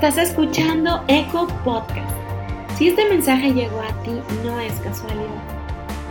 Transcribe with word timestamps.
Estás 0.00 0.16
escuchando 0.18 1.02
Eco 1.08 1.48
Podcast. 1.64 2.08
Si 2.76 2.86
este 2.86 3.08
mensaje 3.08 3.52
llegó 3.52 3.80
a 3.80 3.88
ti, 4.04 4.12
no 4.44 4.60
es 4.60 4.72
casualidad. 4.74 5.42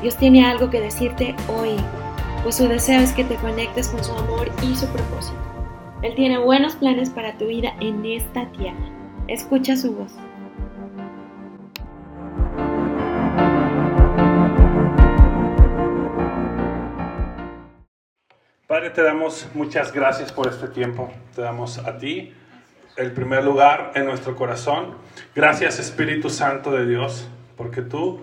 Dios 0.02 0.18
tiene 0.18 0.45
algo 0.45 0.70
que 0.70 0.82
decirte 0.82 1.34
hoy, 1.48 1.77
pues 2.44 2.55
su 2.55 2.68
deseo 2.68 3.00
es 3.00 3.13
que 3.13 3.23
te 3.23 3.36
conectes 3.36 3.88
con 3.88 4.04
su 4.04 4.12
amor 4.12 4.52
y 4.62 4.76
su 4.76 4.88
propósito. 4.88 5.38
Él 6.02 6.16
tiene 6.16 6.38
buenos 6.38 6.76
planes 6.76 7.09
para 7.09 7.38
tu 7.38 7.48
vida 7.48 7.77
en 7.80 8.05
esta 8.05 8.52
tierra. 8.52 8.91
Escucha 9.30 9.77
su 9.77 9.95
voz. 9.95 10.12
Padre, 18.67 18.90
te 18.90 19.02
damos 19.02 19.48
muchas 19.54 19.94
gracias 19.94 20.34
por 20.34 20.49
este 20.49 20.67
tiempo. 20.67 21.09
Te 21.34 21.41
damos 21.41 21.77
a 21.77 21.98
ti 21.98 22.34
el 22.98 23.12
primer 23.12 23.44
lugar 23.44 23.92
en 23.96 24.06
nuestro 24.06 24.36
corazón. 24.36 24.98
Gracias 25.36 25.80
Espíritu 25.80 26.30
Santo 26.30 26.72
de 26.72 26.88
Dios, 26.88 27.30
porque 27.56 27.84
tú 27.84 28.22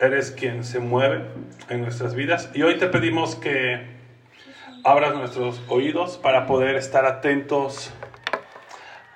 eres 0.00 0.30
quien 0.30 0.64
se 0.64 0.80
mueve 0.80 1.26
en 1.68 1.82
nuestras 1.82 2.14
vidas. 2.14 2.50
Y 2.54 2.62
hoy 2.62 2.78
te 2.78 2.88
pedimos 2.88 3.36
que 3.36 3.92
abras 4.84 5.14
nuestros 5.14 5.62
oídos 5.68 6.16
para 6.16 6.46
poder 6.46 6.76
estar 6.76 7.04
atentos, 7.04 7.92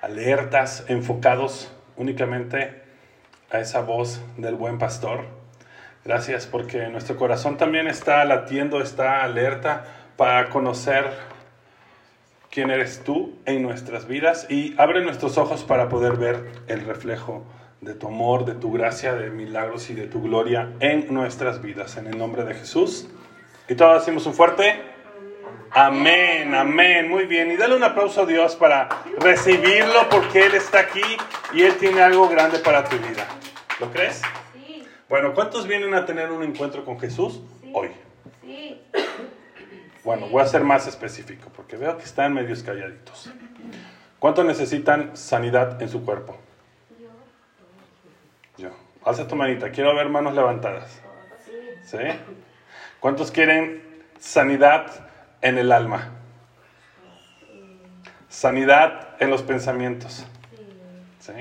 alertas, 0.01 0.85
enfocados 0.87 1.73
únicamente 1.95 2.83
a 3.51 3.59
esa 3.59 3.81
voz 3.81 4.21
del 4.37 4.55
buen 4.55 4.77
pastor. 4.77 5.25
Gracias 6.05 6.45
porque 6.45 6.87
nuestro 6.89 7.17
corazón 7.17 7.57
también 7.57 7.87
está 7.87 8.23
latiendo, 8.23 8.81
está 8.81 9.23
alerta 9.23 9.85
para 10.15 10.49
conocer 10.49 11.11
quién 12.57 12.71
eres 12.71 13.03
tú 13.03 13.37
en 13.45 13.61
nuestras 13.61 14.07
vidas 14.07 14.47
y 14.49 14.73
abre 14.79 15.03
nuestros 15.03 15.37
ojos 15.37 15.63
para 15.63 15.89
poder 15.89 16.13
ver 16.13 16.43
el 16.65 16.87
reflejo 16.87 17.45
de 17.81 17.93
tu 17.93 18.07
amor, 18.07 18.45
de 18.45 18.55
tu 18.55 18.71
gracia, 18.71 19.13
de 19.13 19.29
milagros 19.29 19.91
y 19.91 19.93
de 19.93 20.07
tu 20.07 20.23
gloria 20.23 20.71
en 20.79 21.13
nuestras 21.13 21.61
vidas. 21.61 21.97
En 21.97 22.07
el 22.07 22.17
nombre 22.17 22.45
de 22.45 22.55
Jesús. 22.55 23.09
Y 23.69 23.75
todos 23.75 24.03
decimos 24.03 24.25
un 24.25 24.33
fuerte 24.33 24.73
amén, 25.69 26.55
amén. 26.55 27.07
Muy 27.07 27.27
bien. 27.27 27.51
Y 27.51 27.57
dale 27.57 27.75
un 27.75 27.83
aplauso 27.83 28.23
a 28.23 28.25
Dios 28.25 28.55
para 28.55 28.89
recibirlo 29.19 30.09
porque 30.09 30.47
Él 30.47 30.55
está 30.55 30.79
aquí 30.79 31.03
y 31.53 31.61
Él 31.61 31.75
tiene 31.75 32.01
algo 32.01 32.27
grande 32.27 32.57
para 32.57 32.85
tu 32.85 32.97
vida. 32.97 33.27
¿Lo 33.79 33.91
crees? 33.91 34.19
Sí. 34.55 34.83
Bueno, 35.07 35.35
¿cuántos 35.35 35.67
vienen 35.67 35.93
a 35.93 36.07
tener 36.07 36.31
un 36.31 36.41
encuentro 36.41 36.83
con 36.83 36.99
Jesús 36.99 37.39
hoy? 37.71 37.89
Sí. 38.41 38.81
Bueno, 40.03 40.27
voy 40.29 40.41
a 40.41 40.45
ser 40.45 40.63
más 40.63 40.87
específico 40.87 41.49
porque 41.55 41.75
veo 41.75 41.97
que 41.97 42.03
están 42.03 42.33
medios 42.33 42.63
calladitos. 42.63 43.31
¿Cuántos 44.19 44.45
necesitan 44.45 45.15
sanidad 45.15 45.81
en 45.81 45.89
su 45.89 46.03
cuerpo? 46.03 46.37
Yo. 48.57 48.69
Alza 49.03 49.27
tu 49.27 49.35
manita, 49.35 49.71
quiero 49.71 49.95
ver 49.95 50.09
manos 50.09 50.33
levantadas. 50.33 51.01
¿Sí? 51.85 51.97
¿Cuántos 52.99 53.31
quieren 53.31 53.83
sanidad 54.19 54.87
en 55.41 55.57
el 55.57 55.71
alma? 55.71 56.11
Sanidad 58.29 59.15
en 59.19 59.29
los 59.29 59.43
pensamientos. 59.43 60.25
¿Sí? 61.19 61.33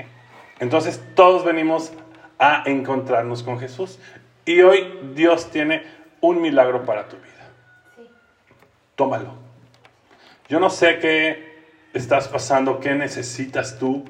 Entonces 0.61 1.03
todos 1.15 1.45
venimos 1.45 1.93
a 2.39 2.63
encontrarnos 2.67 3.43
con 3.43 3.59
Jesús. 3.59 3.99
Y 4.45 4.61
hoy 4.63 5.13
Dios 5.15 5.51
tiene 5.51 5.83
un 6.21 6.41
milagro 6.41 6.85
para 6.85 7.09
tu 7.09 7.17
vida 7.17 7.36
tómalo. 8.97 9.35
Yo 10.49 10.59
no 10.59 10.71
sé 10.71 10.99
qué 10.99 11.57
estás 11.93 12.29
pasando, 12.29 12.81
qué 12.81 12.95
necesitas 12.95 13.79
tú 13.79 14.05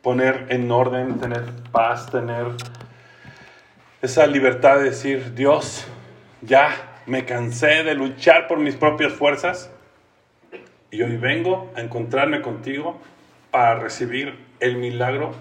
poner 0.00 0.46
en 0.48 0.70
orden, 0.70 1.18
tener 1.18 1.44
paz, 1.70 2.10
tener 2.10 2.46
esa 4.00 4.26
libertad 4.26 4.78
de 4.78 4.84
decir, 4.84 5.34
Dios, 5.34 5.86
ya 6.40 7.00
me 7.06 7.24
cansé 7.24 7.84
de 7.84 7.94
luchar 7.94 8.48
por 8.48 8.58
mis 8.58 8.76
propias 8.76 9.12
fuerzas 9.12 9.70
y 10.90 11.02
hoy 11.02 11.16
vengo 11.16 11.72
a 11.76 11.80
encontrarme 11.80 12.42
contigo 12.42 13.00
para 13.50 13.76
recibir 13.76 14.38
el 14.60 14.76
milagro. 14.76 15.32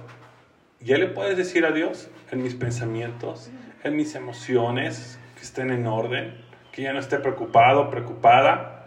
Ya 0.79 0.97
le 0.97 1.07
puedes 1.07 1.37
decir 1.37 1.65
a 1.65 1.71
Dios 1.71 2.09
en 2.31 2.43
mis 2.43 2.55
pensamientos, 2.55 3.51
en 3.83 3.95
mis 3.95 4.15
emociones, 4.15 5.19
que 5.35 5.41
estén 5.41 5.71
en 5.71 5.87
orden, 5.87 6.35
que 6.71 6.83
ya 6.83 6.93
no 6.93 6.99
esté 6.99 7.19
preocupado, 7.19 7.89
preocupada 7.89 8.85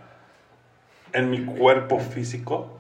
en 1.13 1.31
mi 1.31 1.45
cuerpo 1.45 1.99
físico. 2.01 2.79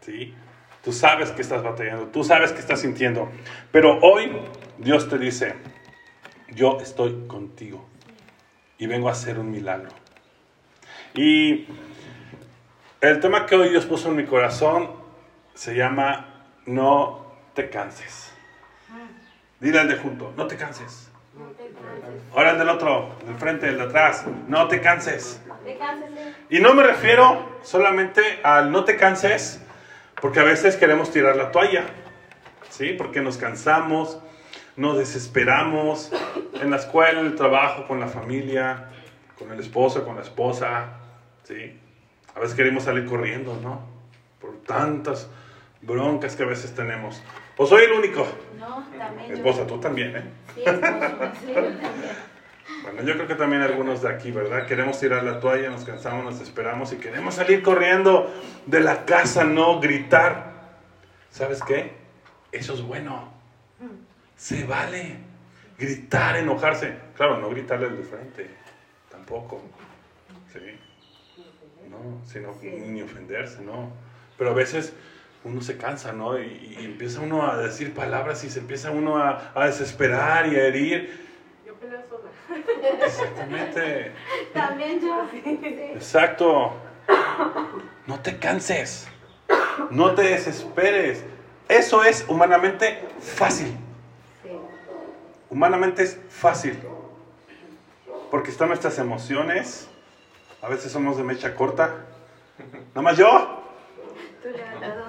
¿Sí? 0.00 0.34
Tú 0.82 0.92
sabes 0.92 1.30
que 1.30 1.42
estás 1.42 1.62
batallando, 1.62 2.08
tú 2.08 2.24
sabes 2.24 2.52
que 2.52 2.58
estás 2.58 2.80
sintiendo. 2.80 3.30
Pero 3.70 4.00
hoy 4.00 4.32
Dios 4.78 5.08
te 5.08 5.18
dice, 5.18 5.54
yo 6.50 6.78
estoy 6.80 7.26
contigo 7.28 7.86
y 8.78 8.86
vengo 8.86 9.08
a 9.08 9.12
hacer 9.12 9.38
un 9.38 9.50
milagro. 9.50 9.90
Y 11.14 11.68
el 13.00 13.20
tema 13.20 13.46
que 13.46 13.54
hoy 13.54 13.68
Dios 13.68 13.86
puso 13.86 14.08
en 14.08 14.16
mi 14.16 14.24
corazón 14.24 14.90
se 15.54 15.76
llama 15.76 16.46
No 16.66 17.26
te 17.54 17.70
canses. 17.70 18.32
Dile 19.60 19.78
al 19.78 19.88
de 19.88 19.96
junto, 19.96 20.32
no 20.36 20.48
te 20.48 20.56
canses. 20.56 21.11
Ahora 22.34 22.52
el 22.52 22.58
del 22.58 22.68
otro, 22.68 23.14
del 23.26 23.36
frente, 23.36 23.68
el 23.68 23.76
de 23.76 23.84
atrás. 23.84 24.24
No 24.48 24.68
te 24.68 24.80
canses. 24.80 25.40
Y 26.48 26.60
no 26.60 26.74
me 26.74 26.82
refiero 26.82 27.58
solamente 27.62 28.22
al 28.42 28.70
no 28.72 28.84
te 28.84 28.96
canses, 28.96 29.62
porque 30.20 30.40
a 30.40 30.44
veces 30.44 30.76
queremos 30.76 31.10
tirar 31.10 31.36
la 31.36 31.50
toalla. 31.50 31.84
¿Sí? 32.70 32.94
Porque 32.96 33.20
nos 33.20 33.36
cansamos, 33.36 34.18
nos 34.76 34.96
desesperamos 34.96 36.10
en 36.60 36.70
la 36.70 36.76
escuela, 36.76 37.20
en 37.20 37.26
el 37.26 37.34
trabajo, 37.34 37.86
con 37.86 38.00
la 38.00 38.08
familia, 38.08 38.88
con 39.38 39.52
el 39.52 39.60
esposo, 39.60 40.04
con 40.04 40.16
la 40.16 40.22
esposa. 40.22 40.94
¿Sí? 41.44 41.78
A 42.34 42.40
veces 42.40 42.56
queremos 42.56 42.84
salir 42.84 43.04
corriendo, 43.04 43.58
¿no? 43.62 43.82
Por 44.40 44.62
tantas 44.62 45.28
broncas 45.82 46.34
que 46.34 46.44
a 46.44 46.46
veces 46.46 46.74
tenemos. 46.74 47.22
¿O 47.62 47.66
soy 47.68 47.84
el 47.84 47.92
único? 47.92 48.26
No, 48.58 48.84
también. 48.98 49.34
Esposa, 49.34 49.64
tú 49.68 49.78
también, 49.78 50.16
¿eh? 50.16 50.24
Sí, 50.52 50.62
sí, 51.46 51.54
Bueno, 52.82 53.02
yo 53.02 53.14
creo 53.14 53.28
que 53.28 53.36
también 53.36 53.62
algunos 53.62 54.02
de 54.02 54.08
aquí, 54.08 54.32
¿verdad? 54.32 54.66
Queremos 54.66 54.98
tirar 54.98 55.22
la 55.22 55.38
toalla, 55.38 55.70
nos 55.70 55.84
cansamos, 55.84 56.24
nos 56.24 56.40
esperamos 56.40 56.92
y 56.92 56.96
queremos 56.96 57.36
salir 57.36 57.62
corriendo 57.62 58.28
de 58.66 58.80
la 58.80 59.04
casa, 59.04 59.44
no 59.44 59.78
gritar. 59.78 60.80
¿Sabes 61.30 61.62
qué? 61.62 61.92
Eso 62.50 62.74
es 62.74 62.82
bueno. 62.82 63.32
Se 64.34 64.64
vale 64.64 65.18
gritar, 65.78 66.38
enojarse. 66.38 66.96
Claro, 67.14 67.38
no 67.38 67.48
gritarle 67.48 67.90
de 67.90 68.02
frente, 68.02 68.50
tampoco. 69.08 69.62
Sí. 70.52 70.58
No, 71.88 72.26
sino 72.26 72.56
ni 72.60 73.02
ofenderse, 73.02 73.62
¿no? 73.62 73.92
Pero 74.36 74.50
a 74.50 74.54
veces 74.54 74.94
uno 75.44 75.60
se 75.60 75.76
cansa, 75.76 76.12
¿no? 76.12 76.38
Y, 76.38 76.76
empieza 76.78 77.20
uno 77.20 77.50
a 77.50 77.56
decir 77.56 77.94
palabras 77.94 78.44
y 78.44 78.50
se 78.50 78.60
empieza 78.60 78.90
uno 78.90 79.16
a, 79.16 79.66
desesperar 79.66 80.46
y 80.46 80.56
a 80.56 80.66
herir. 80.66 81.28
Yo 81.66 81.74
peleo 81.74 82.02
sola. 82.08 82.30
Exactamente. 83.04 84.12
También 84.52 85.00
yo. 85.00 85.28
Exacto. 85.94 86.72
No 88.06 88.20
te 88.20 88.38
canses. 88.38 89.08
No 89.90 90.14
te 90.14 90.22
desesperes. 90.22 91.24
Eso 91.68 92.04
es 92.04 92.24
humanamente 92.28 93.00
fácil. 93.20 93.76
Humanamente 95.50 96.02
es 96.02 96.18
fácil. 96.28 96.78
Porque 98.30 98.50
están 98.50 98.68
nuestras 98.68 98.98
emociones. 98.98 99.88
A 100.60 100.68
veces 100.68 100.92
somos 100.92 101.16
de 101.16 101.24
mecha 101.24 101.54
corta. 101.54 102.06
Nada 102.94 103.02
más 103.02 103.16
yo. 103.16 103.61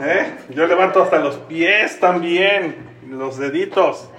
¿Eh? 0.01 0.37
Yo 0.49 0.67
levanto 0.67 1.01
hasta 1.01 1.19
los 1.19 1.37
pies 1.37 1.99
también, 1.99 2.75
los 3.09 3.37
deditos. 3.37 4.09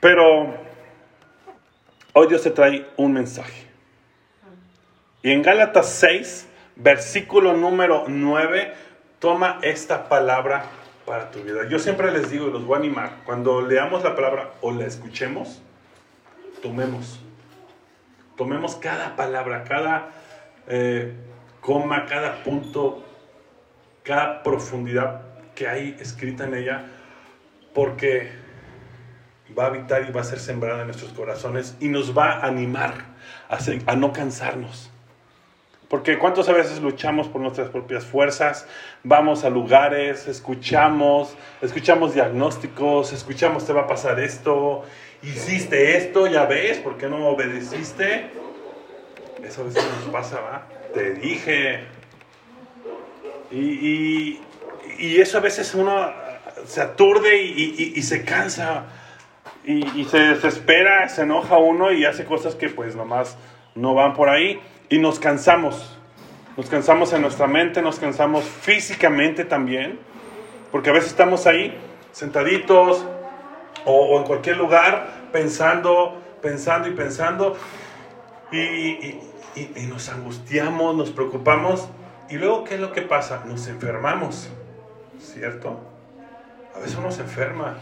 Pero 0.00 0.54
hoy 2.12 2.26
Dios 2.28 2.42
te 2.42 2.50
trae 2.50 2.86
un 2.96 3.12
mensaje. 3.12 3.66
Y 5.22 5.32
en 5.32 5.42
Gálatas 5.42 5.88
6, 5.94 6.48
versículo 6.76 7.54
número 7.54 8.04
9, 8.06 8.72
toma 9.18 9.58
esta 9.62 10.08
palabra 10.08 10.64
para 11.04 11.30
tu 11.30 11.42
vida. 11.42 11.68
Yo 11.68 11.78
siempre 11.78 12.12
les 12.12 12.30
digo 12.30 12.48
y 12.48 12.52
los 12.52 12.64
voy 12.64 12.76
a 12.76 12.78
animar, 12.78 13.10
cuando 13.24 13.62
leamos 13.62 14.04
la 14.04 14.14
palabra 14.14 14.52
o 14.60 14.70
la 14.70 14.84
escuchemos, 14.86 15.62
tomemos. 16.62 17.20
Tomemos 18.36 18.76
cada 18.76 19.16
palabra, 19.16 19.64
cada 19.64 20.10
eh, 20.68 21.12
coma, 21.68 22.06
cada 22.06 22.42
punto, 22.44 23.04
cada 24.02 24.42
profundidad 24.42 25.20
que 25.54 25.68
hay 25.68 25.98
escrita 26.00 26.44
en 26.44 26.54
ella, 26.54 26.86
porque 27.74 28.30
va 29.56 29.64
a 29.64 29.66
habitar 29.66 30.08
y 30.08 30.10
va 30.10 30.22
a 30.22 30.24
ser 30.24 30.38
sembrada 30.38 30.80
en 30.80 30.86
nuestros 30.86 31.12
corazones 31.12 31.76
y 31.78 31.88
nos 31.88 32.16
va 32.16 32.38
a 32.38 32.46
animar 32.46 32.94
a, 33.50 33.96
no 33.96 34.14
cansarnos. 34.14 34.90
Porque 35.90 36.16
cuántas 36.16 36.48
veces 36.48 36.80
luchamos 36.80 37.28
por 37.28 37.42
nuestras 37.42 37.68
propias 37.68 38.06
fuerzas, 38.06 38.66
vamos 39.04 39.44
a 39.44 39.50
lugares, 39.50 40.26
escuchamos, 40.26 41.36
escuchamos 41.60 42.14
diagnósticos, 42.14 43.12
escuchamos 43.12 43.66
te 43.66 43.74
va 43.74 43.82
a 43.82 43.86
pasar 43.86 44.18
esto, 44.20 44.84
hiciste 45.22 45.98
esto, 45.98 46.28
ya 46.28 46.46
ves, 46.46 46.78
¿por 46.78 46.96
qué 46.96 47.10
no 47.10 47.28
obedeciste? 47.28 48.30
Eso 49.44 49.60
a 49.60 49.64
veces 49.64 49.84
nos 49.84 50.10
pasa, 50.10 50.40
¿va? 50.40 50.77
Te 50.94 51.14
dije. 51.14 51.80
Y, 53.50 54.40
eso 54.98 55.38
a 55.38 55.40
veces 55.40 55.74
uno 55.74 56.12
se 56.66 56.80
aturde 56.80 57.40
y, 57.42 58.02
se 58.02 58.24
cansa 58.24 58.86
y, 59.64 60.04
se 60.04 60.18
desespera, 60.18 61.08
se 61.08 61.22
enoja 61.22 61.56
uno 61.56 61.92
y 61.92 62.04
hace 62.04 62.24
cosas 62.24 62.54
que 62.54 62.68
pues 62.68 62.96
nomás 62.96 63.36
no 63.74 63.94
van 63.94 64.14
por 64.14 64.28
ahí 64.28 64.60
y 64.88 64.98
nos 64.98 65.18
cansamos. 65.18 65.98
Nos 66.56 66.68
cansamos 66.68 67.12
en 67.12 67.22
nuestra 67.22 67.46
mente, 67.46 67.80
nos 67.80 68.00
cansamos 68.00 68.44
físicamente 68.44 69.44
también, 69.44 70.00
porque 70.72 70.90
a 70.90 70.92
veces 70.92 71.10
estamos 71.10 71.46
ahí 71.46 71.72
sentaditos 72.10 73.06
o, 73.84 74.18
en 74.18 74.24
cualquier 74.24 74.56
lugar 74.56 75.28
pensando, 75.32 76.20
pensando 76.42 76.88
y 76.88 76.92
pensando 76.92 77.56
y, 78.50 79.20
nos 79.88 80.08
angustiamos, 80.08 80.94
nos 80.96 81.10
preocupamos 81.10 81.88
y 82.28 82.36
luego 82.36 82.64
¿qué 82.64 82.74
es 82.74 82.80
lo 82.80 82.92
que 82.92 83.02
pasa? 83.02 83.44
Nos 83.46 83.68
enfermamos, 83.68 84.50
¿cierto? 85.18 85.80
A 86.74 86.78
veces 86.78 86.96
uno 86.96 87.10
se 87.10 87.22
enferma. 87.22 87.78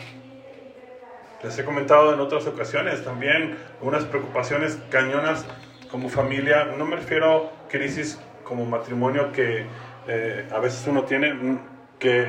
Les 1.43 1.59
he 1.59 1.65
comentado 1.65 2.15
en 2.15 2.21
otras 2.21 2.47
ocasiones 2.47 3.05
también 3.05 3.57
unas 3.81 4.05
preocupaciones 4.05 4.79
cañonas 4.91 5.45
como 5.91 6.09
familia, 6.09 6.65
no 6.77 6.85
me 6.87 6.97
refiero 6.97 7.53
a 7.65 7.69
crisis 7.69 8.19
como 8.43 8.65
matrimonio 8.65 9.33
que 9.33 9.67
eh, 10.09 10.49
a 10.53 10.59
veces 10.59 10.87
uno 10.87 11.03
tiene, 11.03 11.35
mm, 11.35 11.59
que 11.99 12.27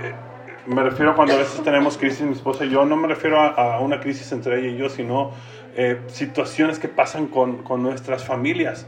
me 0.66 0.84
refiero 0.84 1.16
cuando 1.16 1.34
a 1.34 1.38
veces 1.38 1.64
tenemos 1.64 1.98
crisis 1.98 2.22
mi 2.22 2.34
esposa 2.34 2.66
y 2.66 2.70
yo, 2.70 2.86
no 2.86 2.96
me 2.96 3.08
refiero 3.08 3.40
a, 3.40 3.80
una 3.80 4.00
crisis 4.00 4.32
entre 4.32 4.60
ella 4.60 4.70
y 4.70 4.78
yo, 4.78 4.90
sino 4.90 5.32
eh, 5.76 6.02
situaciones 6.08 6.80
que 6.80 6.88
pasan 6.88 7.28
con, 7.28 7.64
con, 7.64 7.84
nuestras 7.84 8.26
familias. 8.26 8.88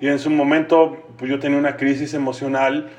Y 0.00 0.08
en 0.08 0.18
su 0.18 0.30
momento 0.30 1.04
pues 1.18 1.30
yo 1.30 1.38
tenía 1.38 1.58
una 1.58 1.76
crisis 1.76 2.14
emocional 2.14 2.90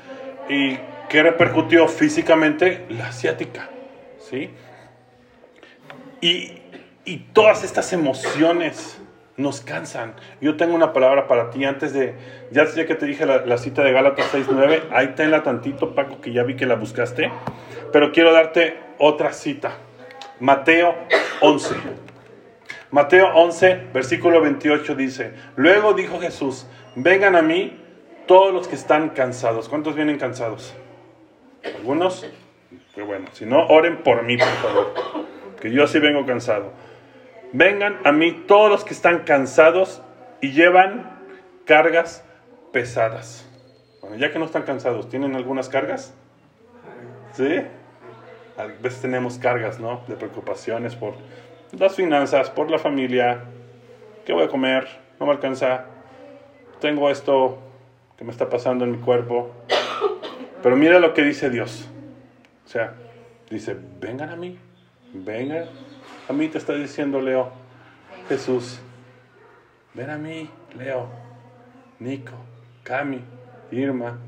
y 0.48 0.78
que 1.08 1.22
repercutió 1.22 1.88
físicamente 1.88 2.84
la 2.88 3.08
asiática, 3.08 3.68
¿sí? 4.18 4.50
Y, 6.20 6.52
y 7.04 7.18
todas 7.32 7.62
estas 7.62 7.92
emociones 7.92 9.00
nos 9.36 9.60
cansan. 9.60 10.14
Yo 10.40 10.56
tengo 10.56 10.74
una 10.74 10.92
palabra 10.92 11.26
para 11.28 11.50
ti 11.50 11.64
antes 11.64 11.92
de, 11.92 12.14
ya, 12.50 12.64
ya 12.64 12.86
que 12.86 12.94
te 12.94 13.06
dije 13.06 13.26
la, 13.26 13.58
cita 13.58 13.82
de 13.82 13.92
Gálatas 13.92 14.32
6.9, 14.32 14.84
ahí 14.90 15.08
tenla 15.08 15.42
tantito, 15.42 15.94
Paco, 15.94 16.20
que 16.20 16.32
ya 16.32 16.42
vi 16.42 16.56
que 16.56 16.66
la 16.66 16.74
buscaste, 16.74 17.30
pero 17.92 18.12
quiero 18.12 18.32
darte 18.32 18.78
otra 18.98 19.32
cita. 19.32 19.76
Mateo 20.40 20.94
11. 21.40 21.74
Mateo 22.90 23.28
11, 23.34 23.88
versículo 23.92 24.40
28 24.40 24.94
dice, 24.94 25.32
luego 25.56 25.92
dijo 25.92 26.18
Jesús, 26.20 26.66
vengan 26.96 27.36
a 27.36 27.42
mí 27.42 27.78
todos 28.26 28.52
los 28.52 28.66
que 28.66 28.74
están 28.74 29.10
cansados. 29.10 29.68
¿Cuántos 29.68 29.94
vienen 29.94 30.18
cansados? 30.18 30.74
¿Algunos? 31.64 32.26
Qué 32.94 33.02
bueno, 33.02 33.26
si 33.32 33.46
no, 33.46 33.66
oren 33.66 34.02
por 34.02 34.22
mí, 34.24 34.36
por 34.36 34.48
favor, 34.48 34.94
que 35.60 35.70
yo 35.70 35.86
sí 35.86 35.98
vengo 35.98 36.26
cansado. 36.26 36.72
Vengan 37.52 38.00
a 38.04 38.12
mí 38.12 38.44
todos 38.48 38.70
los 38.70 38.84
que 38.84 38.94
están 38.94 39.20
cansados 39.20 40.02
y 40.40 40.52
llevan 40.52 41.20
cargas 41.64 42.24
pesadas. 42.72 43.48
Bueno, 44.00 44.16
ya 44.16 44.32
que 44.32 44.38
no 44.38 44.46
están 44.46 44.62
cansados, 44.62 45.08
¿tienen 45.08 45.36
algunas 45.36 45.68
cargas? 45.68 46.14
¿Sí? 47.32 47.62
A 48.56 48.64
veces 48.64 49.02
tenemos 49.02 49.38
cargas, 49.38 49.78
¿no? 49.78 50.02
De 50.08 50.16
preocupaciones 50.16 50.96
por 50.96 51.14
las 51.78 51.94
finanzas, 51.94 52.50
por 52.50 52.70
la 52.70 52.78
familia. 52.78 53.44
¿Qué 54.24 54.32
voy 54.32 54.44
a 54.44 54.48
comer? 54.48 54.88
No 55.20 55.26
me 55.26 55.32
alcanza. 55.32 55.84
Tengo 56.80 57.10
esto 57.10 57.58
que 58.16 58.24
me 58.24 58.32
está 58.32 58.48
pasando 58.48 58.84
en 58.84 58.92
mi 58.92 58.98
cuerpo. 58.98 59.50
Pero 60.62 60.76
mira 60.76 60.98
lo 60.98 61.14
que 61.14 61.22
dice 61.22 61.50
Dios. 61.50 61.88
O 62.64 62.68
sea, 62.68 62.94
dice, 63.50 63.76
vengan 64.00 64.30
a 64.30 64.36
mí, 64.36 64.58
vengan 65.12 65.68
a 66.28 66.32
mí 66.32 66.48
te 66.48 66.58
está 66.58 66.72
diciendo 66.74 67.20
Leo, 67.20 67.52
Jesús, 68.28 68.80
ven 69.94 70.10
a 70.10 70.18
mí, 70.18 70.50
Leo, 70.76 71.08
Nico, 72.00 72.32
Cami, 72.82 73.22
Irma, 73.70 74.18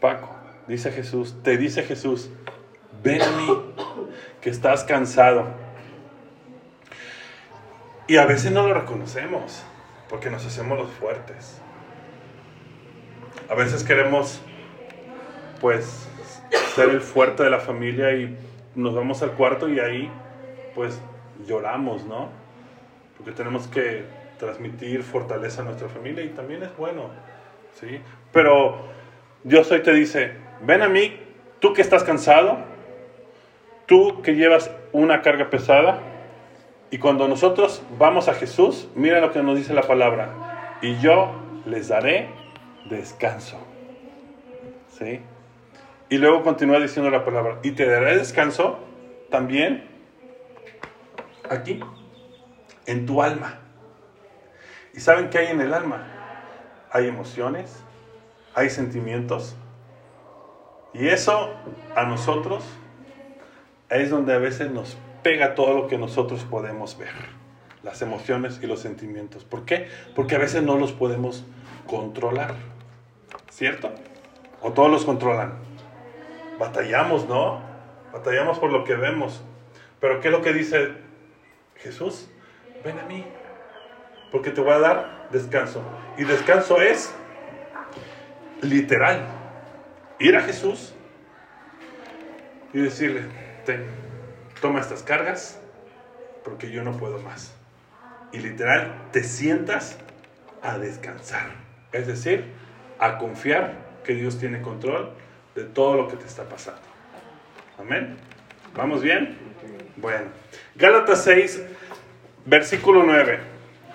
Paco, 0.00 0.28
dice 0.68 0.92
Jesús, 0.92 1.36
te 1.42 1.56
dice 1.56 1.82
Jesús, 1.82 2.30
ven 3.02 3.22
a 3.22 3.30
mí, 3.30 3.48
que 4.42 4.50
estás 4.50 4.84
cansado. 4.84 5.46
Y 8.06 8.18
a 8.18 8.26
veces 8.26 8.52
no 8.52 8.68
lo 8.68 8.74
reconocemos, 8.74 9.64
porque 10.08 10.30
nos 10.30 10.46
hacemos 10.46 10.78
los 10.78 10.90
fuertes. 10.90 11.60
A 13.48 13.54
veces 13.54 13.84
queremos, 13.84 14.40
pues, 15.60 16.08
ser 16.74 16.90
el 16.90 17.00
fuerte 17.00 17.42
de 17.42 17.50
la 17.50 17.60
familia 17.60 18.14
y 18.14 18.36
nos 18.74 18.94
vamos 18.94 19.22
al 19.22 19.32
cuarto 19.32 19.68
y 19.68 19.80
ahí 19.80 20.10
pues 20.74 21.00
lloramos, 21.46 22.04
¿no? 22.04 22.28
Porque 23.16 23.32
tenemos 23.32 23.66
que 23.66 24.04
transmitir 24.38 25.02
fortaleza 25.02 25.62
a 25.62 25.64
nuestra 25.64 25.88
familia 25.88 26.22
y 26.22 26.28
también 26.28 26.62
es 26.62 26.76
bueno, 26.76 27.10
¿sí? 27.80 28.00
Pero 28.32 28.76
Dios 29.42 29.70
hoy 29.72 29.82
te 29.82 29.92
dice, 29.92 30.32
ven 30.60 30.82
a 30.82 30.88
mí, 30.88 31.18
tú 31.60 31.72
que 31.72 31.80
estás 31.80 32.04
cansado, 32.04 32.58
tú 33.86 34.20
que 34.20 34.34
llevas 34.34 34.70
una 34.92 35.22
carga 35.22 35.48
pesada, 35.48 36.00
y 36.90 36.98
cuando 36.98 37.26
nosotros 37.26 37.82
vamos 37.98 38.28
a 38.28 38.34
Jesús, 38.34 38.88
mira 38.94 39.20
lo 39.20 39.32
que 39.32 39.42
nos 39.42 39.56
dice 39.56 39.74
la 39.74 39.82
palabra, 39.82 40.78
y 40.82 40.98
yo 40.98 41.32
les 41.64 41.88
daré 41.88 42.28
descanso. 42.88 43.58
¿Sí? 44.88 45.20
Y 46.08 46.18
luego 46.18 46.42
continúa 46.42 46.78
diciendo 46.78 47.10
la 47.10 47.24
palabra, 47.24 47.58
y 47.62 47.72
te 47.72 47.86
daré 47.86 48.16
descanso 48.16 48.78
también 49.30 49.84
aquí, 51.50 51.80
en 52.86 53.06
tu 53.06 53.22
alma. 53.22 53.58
¿Y 54.94 55.00
saben 55.00 55.28
qué 55.28 55.38
hay 55.38 55.46
en 55.48 55.60
el 55.60 55.74
alma? 55.74 56.06
Hay 56.92 57.08
emociones, 57.08 57.82
hay 58.54 58.70
sentimientos. 58.70 59.56
Y 60.94 61.08
eso 61.08 61.52
a 61.94 62.04
nosotros 62.04 62.64
es 63.90 64.08
donde 64.10 64.32
a 64.32 64.38
veces 64.38 64.70
nos 64.70 64.96
pega 65.26 65.56
todo 65.56 65.74
lo 65.74 65.88
que 65.88 65.98
nosotros 65.98 66.44
podemos 66.44 66.96
ver. 66.96 67.10
Las 67.82 68.00
emociones 68.00 68.60
y 68.62 68.68
los 68.68 68.78
sentimientos. 68.78 69.44
¿Por 69.44 69.64
qué? 69.64 69.88
Porque 70.14 70.36
a 70.36 70.38
veces 70.38 70.62
no 70.62 70.78
los 70.78 70.92
podemos 70.92 71.44
controlar. 71.88 72.54
¿Cierto? 73.50 73.90
¿O 74.62 74.70
todos 74.70 74.88
los 74.88 75.04
controlan? 75.04 75.54
Batallamos, 76.60 77.26
¿no? 77.26 77.60
Batallamos 78.12 78.60
por 78.60 78.70
lo 78.70 78.84
que 78.84 78.94
vemos. 78.94 79.42
Pero 79.98 80.20
¿qué 80.20 80.28
es 80.28 80.32
lo 80.32 80.42
que 80.42 80.52
dice 80.52 80.92
Jesús, 81.74 82.28
ven 82.84 82.96
a 83.00 83.06
mí, 83.06 83.24
porque 84.30 84.52
te 84.52 84.60
voy 84.60 84.74
a 84.74 84.78
dar 84.78 85.28
descanso. 85.32 85.82
Y 86.16 86.22
descanso 86.22 86.80
es 86.80 87.12
literal. 88.62 89.26
Ir 90.20 90.36
a 90.36 90.42
Jesús 90.42 90.94
y 92.72 92.78
decirle, 92.78 93.22
ten, 93.64 94.05
toma 94.60 94.80
estas 94.80 95.02
cargas, 95.02 95.60
porque 96.44 96.70
yo 96.70 96.82
no 96.82 96.92
puedo 96.92 97.18
más. 97.18 97.54
Y 98.32 98.38
literal, 98.38 98.92
te 99.12 99.22
sientas 99.22 99.98
a 100.62 100.78
descansar. 100.78 101.50
Es 101.92 102.06
decir, 102.06 102.52
a 102.98 103.18
confiar 103.18 103.74
que 104.04 104.14
Dios 104.14 104.38
tiene 104.38 104.60
control 104.60 105.12
de 105.54 105.64
todo 105.64 105.96
lo 105.96 106.08
que 106.08 106.16
te 106.16 106.26
está 106.26 106.44
pasando. 106.44 106.80
Amén. 107.78 108.16
¿Vamos 108.74 109.02
bien? 109.02 109.36
Bueno. 109.96 110.26
Gálatas 110.74 111.24
6, 111.24 111.62
versículo 112.44 113.02
9. 113.02 113.40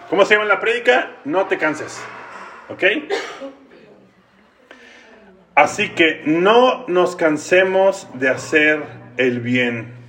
¿Cómo 0.10 0.25
se 0.25 0.34
llama 0.36 0.46
la 0.46 0.60
prédica? 0.60 1.18
No 1.25 1.46
te 1.48 1.58
canses. 1.58 2.01
¿Ok? 2.70 2.84
Así 5.56 5.89
que 5.89 6.24
no 6.25 6.86
nos 6.88 7.15
cansemos 7.15 8.08
de 8.15 8.30
hacer 8.30 8.84
el 9.18 9.39
bien. 9.39 10.00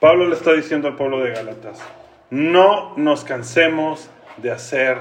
Pablo 0.00 0.26
le 0.28 0.34
está 0.34 0.54
diciendo 0.54 0.88
al 0.88 0.96
pueblo 0.96 1.22
de 1.22 1.32
Gálatas, 1.32 1.78
no 2.30 2.94
nos 2.96 3.22
cansemos 3.22 4.08
de 4.38 4.50
hacer 4.50 4.96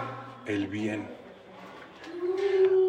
el 0.46 0.68
bien. 0.68 1.08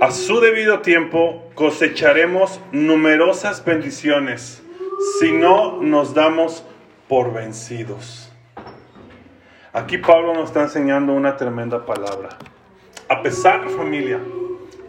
A 0.01 0.11
su 0.11 0.41
debido 0.41 0.81
tiempo 0.81 1.49
cosecharemos 1.55 2.61
numerosas 2.73 3.65
bendiciones 3.65 4.61
si 5.21 5.31
no 5.31 5.81
nos 5.81 6.13
damos 6.13 6.65
por 7.07 7.33
vencidos. 7.33 8.33
Aquí 9.73 9.99
Pablo 9.99 10.35
nos 10.35 10.49
está 10.49 10.63
enseñando 10.63 11.13
una 11.13 11.37
tremenda 11.37 11.87
palabra. 11.87 12.31
A 13.09 13.23
pesar, 13.23 13.69
familia, 13.71 14.19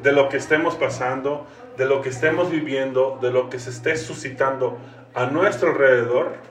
de 0.01 0.11
lo 0.11 0.27
que 0.27 0.37
estemos 0.37 0.73
pasando, 0.73 1.45
de 1.77 1.85
lo 1.85 2.01
que 2.01 2.09
estemos 2.09 2.49
viviendo, 2.49 3.19
de 3.21 3.29
lo 3.29 3.47
que 3.51 3.59
se 3.59 3.69
esté 3.69 3.95
suscitando 3.95 4.79
a 5.13 5.27
nuestro 5.27 5.69
alrededor, 5.69 6.50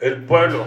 el 0.00 0.24
pueblo 0.24 0.64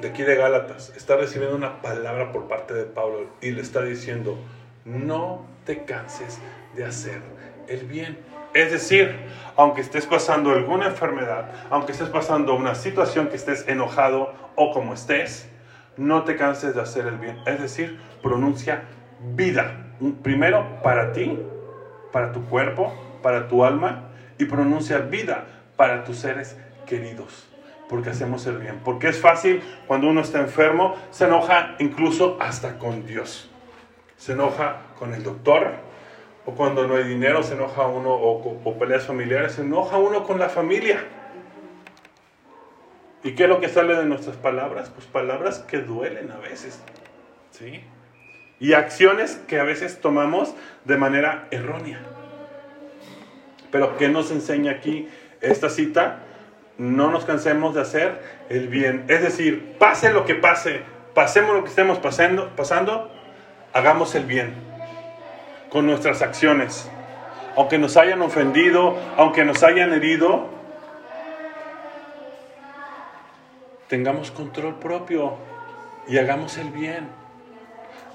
de 0.00 0.08
aquí 0.08 0.22
de 0.22 0.34
Gálatas 0.34 0.92
está 0.96 1.16
recibiendo 1.16 1.56
una 1.56 1.80
palabra 1.80 2.32
por 2.32 2.48
parte 2.48 2.74
de 2.74 2.84
Pablo 2.84 3.26
y 3.40 3.52
le 3.52 3.62
está 3.62 3.82
diciendo, 3.82 4.36
no 4.84 5.46
te 5.64 5.84
canses 5.84 6.40
de 6.74 6.84
hacer 6.84 7.22
el 7.68 7.86
bien. 7.86 8.18
Es 8.52 8.72
decir, 8.72 9.16
aunque 9.56 9.80
estés 9.80 10.06
pasando 10.06 10.50
alguna 10.50 10.86
enfermedad, 10.86 11.50
aunque 11.70 11.92
estés 11.92 12.08
pasando 12.08 12.54
una 12.54 12.74
situación 12.74 13.28
que 13.28 13.36
estés 13.36 13.66
enojado 13.68 14.34
o 14.56 14.72
como 14.72 14.94
estés, 14.94 15.48
no 15.96 16.24
te 16.24 16.36
canses 16.36 16.74
de 16.74 16.82
hacer 16.82 17.06
el 17.06 17.18
bien. 17.18 17.38
Es 17.46 17.60
decir, 17.60 17.98
pronuncia 18.22 18.82
vida. 19.34 19.94
Primero 20.22 20.82
para 20.82 21.12
ti, 21.12 21.38
para 22.12 22.32
tu 22.32 22.44
cuerpo, 22.46 22.92
para 23.22 23.48
tu 23.48 23.64
alma 23.64 24.10
y 24.38 24.44
pronuncia 24.46 24.98
vida 24.98 25.46
para 25.76 26.04
tus 26.04 26.18
seres 26.18 26.56
queridos. 26.86 27.55
Porque 27.88 28.10
hacemos 28.10 28.46
el 28.46 28.58
bien. 28.58 28.80
Porque 28.84 29.08
es 29.08 29.20
fácil 29.20 29.62
cuando 29.86 30.08
uno 30.08 30.20
está 30.20 30.40
enfermo, 30.40 30.96
se 31.10 31.24
enoja 31.24 31.76
incluso 31.78 32.36
hasta 32.40 32.78
con 32.78 33.06
Dios. 33.06 33.50
Se 34.16 34.32
enoja 34.32 34.82
con 34.98 35.14
el 35.14 35.22
doctor, 35.22 35.74
o 36.46 36.52
cuando 36.52 36.86
no 36.86 36.94
hay 36.96 37.04
dinero, 37.04 37.42
se 37.42 37.54
enoja 37.54 37.86
uno, 37.86 38.10
o, 38.14 38.60
o 38.64 38.78
peleas 38.78 39.04
familiares, 39.04 39.52
se 39.52 39.62
enoja 39.62 39.98
uno 39.98 40.24
con 40.24 40.38
la 40.38 40.48
familia. 40.48 41.04
¿Y 43.22 43.32
qué 43.32 43.42
es 43.44 43.48
lo 43.48 43.60
que 43.60 43.68
sale 43.68 43.96
de 43.96 44.04
nuestras 44.04 44.36
palabras? 44.36 44.90
Pues 44.90 45.06
palabras 45.06 45.58
que 45.58 45.78
duelen 45.78 46.30
a 46.30 46.38
veces. 46.38 46.80
¿Sí? 47.50 47.82
Y 48.60 48.72
acciones 48.74 49.34
que 49.48 49.58
a 49.58 49.64
veces 49.64 50.00
tomamos 50.00 50.54
de 50.84 50.96
manera 50.96 51.48
errónea. 51.50 52.00
Pero 53.72 53.96
¿qué 53.96 54.08
nos 54.08 54.30
enseña 54.30 54.72
aquí 54.72 55.08
esta 55.40 55.68
cita? 55.68 56.20
No 56.78 57.10
nos 57.10 57.24
cansemos 57.24 57.74
de 57.74 57.80
hacer 57.80 58.20
el 58.48 58.68
bien. 58.68 59.04
Es 59.08 59.22
decir, 59.22 59.76
pase 59.78 60.12
lo 60.12 60.24
que 60.26 60.34
pase, 60.34 60.82
pasemos 61.14 61.54
lo 61.54 61.62
que 61.64 61.70
estemos 61.70 61.98
pasando, 61.98 62.54
pasando 62.54 63.10
hagamos 63.72 64.14
el 64.14 64.24
bien 64.24 64.54
con 65.70 65.86
nuestras 65.86 66.22
acciones. 66.22 66.90
Aunque 67.56 67.78
nos 67.78 67.96
hayan 67.96 68.20
ofendido, 68.22 68.96
aunque 69.16 69.44
nos 69.44 69.62
hayan 69.62 69.92
herido, 69.92 70.48
tengamos 73.88 74.30
control 74.30 74.78
propio 74.78 75.36
y 76.06 76.18
hagamos 76.18 76.58
el 76.58 76.70
bien. 76.70 77.08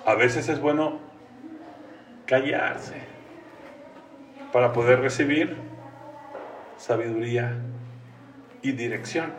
A 0.05 0.15
veces 0.15 0.49
es 0.49 0.59
bueno 0.59 0.99
callarse 2.25 2.95
para 4.51 4.73
poder 4.73 5.01
recibir 5.01 5.57
sabiduría 6.77 7.55
y 8.61 8.71
dirección. 8.73 9.33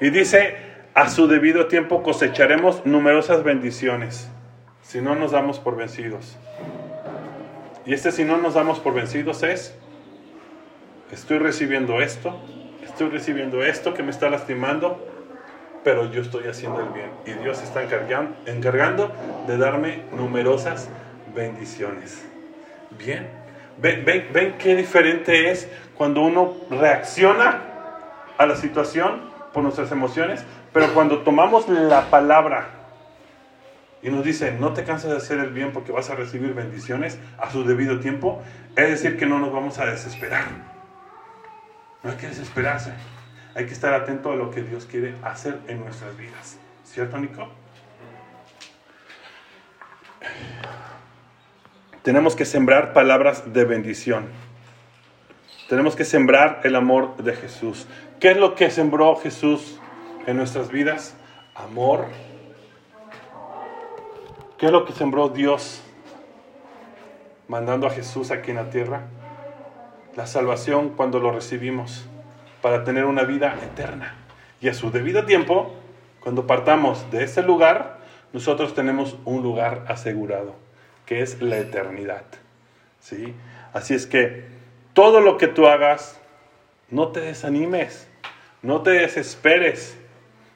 Y 0.00 0.10
dice, 0.10 0.56
a 0.94 1.08
su 1.08 1.26
debido 1.26 1.66
tiempo 1.66 2.02
cosecharemos 2.02 2.84
numerosas 2.84 3.42
bendiciones 3.42 4.28
si 4.82 5.00
no 5.00 5.14
nos 5.14 5.32
damos 5.32 5.58
por 5.58 5.76
vencidos. 5.76 6.36
Y 7.86 7.94
este 7.94 8.12
si 8.12 8.24
no 8.24 8.36
nos 8.36 8.54
damos 8.54 8.78
por 8.78 8.94
vencidos 8.94 9.42
es, 9.42 9.74
estoy 11.10 11.38
recibiendo 11.38 12.00
esto, 12.00 12.38
estoy 12.84 13.08
recibiendo 13.08 13.64
esto 13.64 13.94
que 13.94 14.02
me 14.02 14.10
está 14.10 14.28
lastimando, 14.28 15.08
pero 15.82 16.10
yo 16.12 16.20
estoy 16.20 16.46
haciendo 16.46 16.80
el 16.80 16.90
bien. 16.90 17.10
Y 17.26 17.32
Dios 17.42 17.62
está 17.62 17.82
encargando 17.82 19.10
de 19.46 19.56
darme 19.56 20.02
numerosas 20.12 20.88
bendiciones. 21.34 22.24
Bien, 22.98 23.28
ven, 23.78 24.04
ven, 24.04 24.28
ven 24.32 24.54
qué 24.58 24.76
diferente 24.76 25.50
es 25.50 25.68
cuando 25.96 26.20
uno 26.20 26.54
reacciona 26.70 27.71
a 28.42 28.46
la 28.46 28.56
situación 28.56 29.20
por 29.52 29.62
nuestras 29.62 29.92
emociones, 29.92 30.44
pero 30.72 30.92
cuando 30.94 31.20
tomamos 31.20 31.68
la 31.68 32.10
palabra 32.10 32.68
y 34.02 34.10
nos 34.10 34.24
dice, 34.24 34.52
no 34.52 34.72
te 34.72 34.84
canses 34.84 35.10
de 35.10 35.16
hacer 35.16 35.38
el 35.38 35.50
bien 35.50 35.72
porque 35.72 35.92
vas 35.92 36.10
a 36.10 36.14
recibir 36.14 36.54
bendiciones 36.54 37.18
a 37.38 37.50
su 37.50 37.64
debido 37.64 38.00
tiempo, 38.00 38.42
es 38.74 38.88
decir, 38.88 39.16
que 39.16 39.26
no 39.26 39.38
nos 39.38 39.52
vamos 39.52 39.78
a 39.78 39.86
desesperar. 39.86 40.44
No 42.02 42.10
hay 42.10 42.16
que 42.16 42.26
desesperarse. 42.26 42.92
Hay 43.54 43.66
que 43.66 43.72
estar 43.72 43.94
atento 43.94 44.32
a 44.32 44.36
lo 44.36 44.50
que 44.50 44.62
Dios 44.62 44.86
quiere 44.86 45.14
hacer 45.22 45.58
en 45.68 45.80
nuestras 45.80 46.16
vidas. 46.16 46.58
¿Cierto, 46.84 47.18
Nico? 47.18 47.48
Tenemos 52.02 52.34
que 52.34 52.44
sembrar 52.44 52.92
palabras 52.92 53.52
de 53.52 53.64
bendición. 53.64 54.26
Tenemos 55.68 55.94
que 55.94 56.04
sembrar 56.04 56.60
el 56.64 56.74
amor 56.74 57.16
de 57.18 57.34
Jesús. 57.34 57.86
¿Qué 58.22 58.30
es 58.30 58.36
lo 58.36 58.54
que 58.54 58.70
sembró 58.70 59.16
Jesús 59.16 59.80
en 60.28 60.36
nuestras 60.36 60.70
vidas? 60.70 61.16
Amor. 61.56 62.06
¿Qué 64.56 64.66
es 64.66 64.70
lo 64.70 64.84
que 64.84 64.92
sembró 64.92 65.28
Dios 65.28 65.82
mandando 67.48 67.88
a 67.88 67.90
Jesús 67.90 68.30
aquí 68.30 68.52
en 68.52 68.58
la 68.58 68.70
tierra? 68.70 69.08
La 70.14 70.28
salvación 70.28 70.90
cuando 70.90 71.18
lo 71.18 71.32
recibimos 71.32 72.06
para 72.60 72.84
tener 72.84 73.06
una 73.06 73.24
vida 73.24 73.58
eterna. 73.60 74.14
Y 74.60 74.68
a 74.68 74.74
su 74.74 74.92
debido 74.92 75.24
tiempo, 75.24 75.74
cuando 76.20 76.46
partamos 76.46 77.10
de 77.10 77.24
este 77.24 77.42
lugar, 77.42 77.98
nosotros 78.32 78.72
tenemos 78.76 79.16
un 79.24 79.42
lugar 79.42 79.84
asegurado, 79.88 80.54
que 81.06 81.22
es 81.22 81.42
la 81.42 81.58
eternidad. 81.58 82.22
¿Sí? 83.00 83.34
Así 83.72 83.94
es 83.94 84.06
que 84.06 84.44
todo 84.92 85.20
lo 85.20 85.38
que 85.38 85.48
tú 85.48 85.66
hagas, 85.66 86.20
no 86.88 87.08
te 87.08 87.20
desanimes, 87.20 88.11
no 88.62 88.82
te 88.82 88.90
desesperes, 88.90 89.98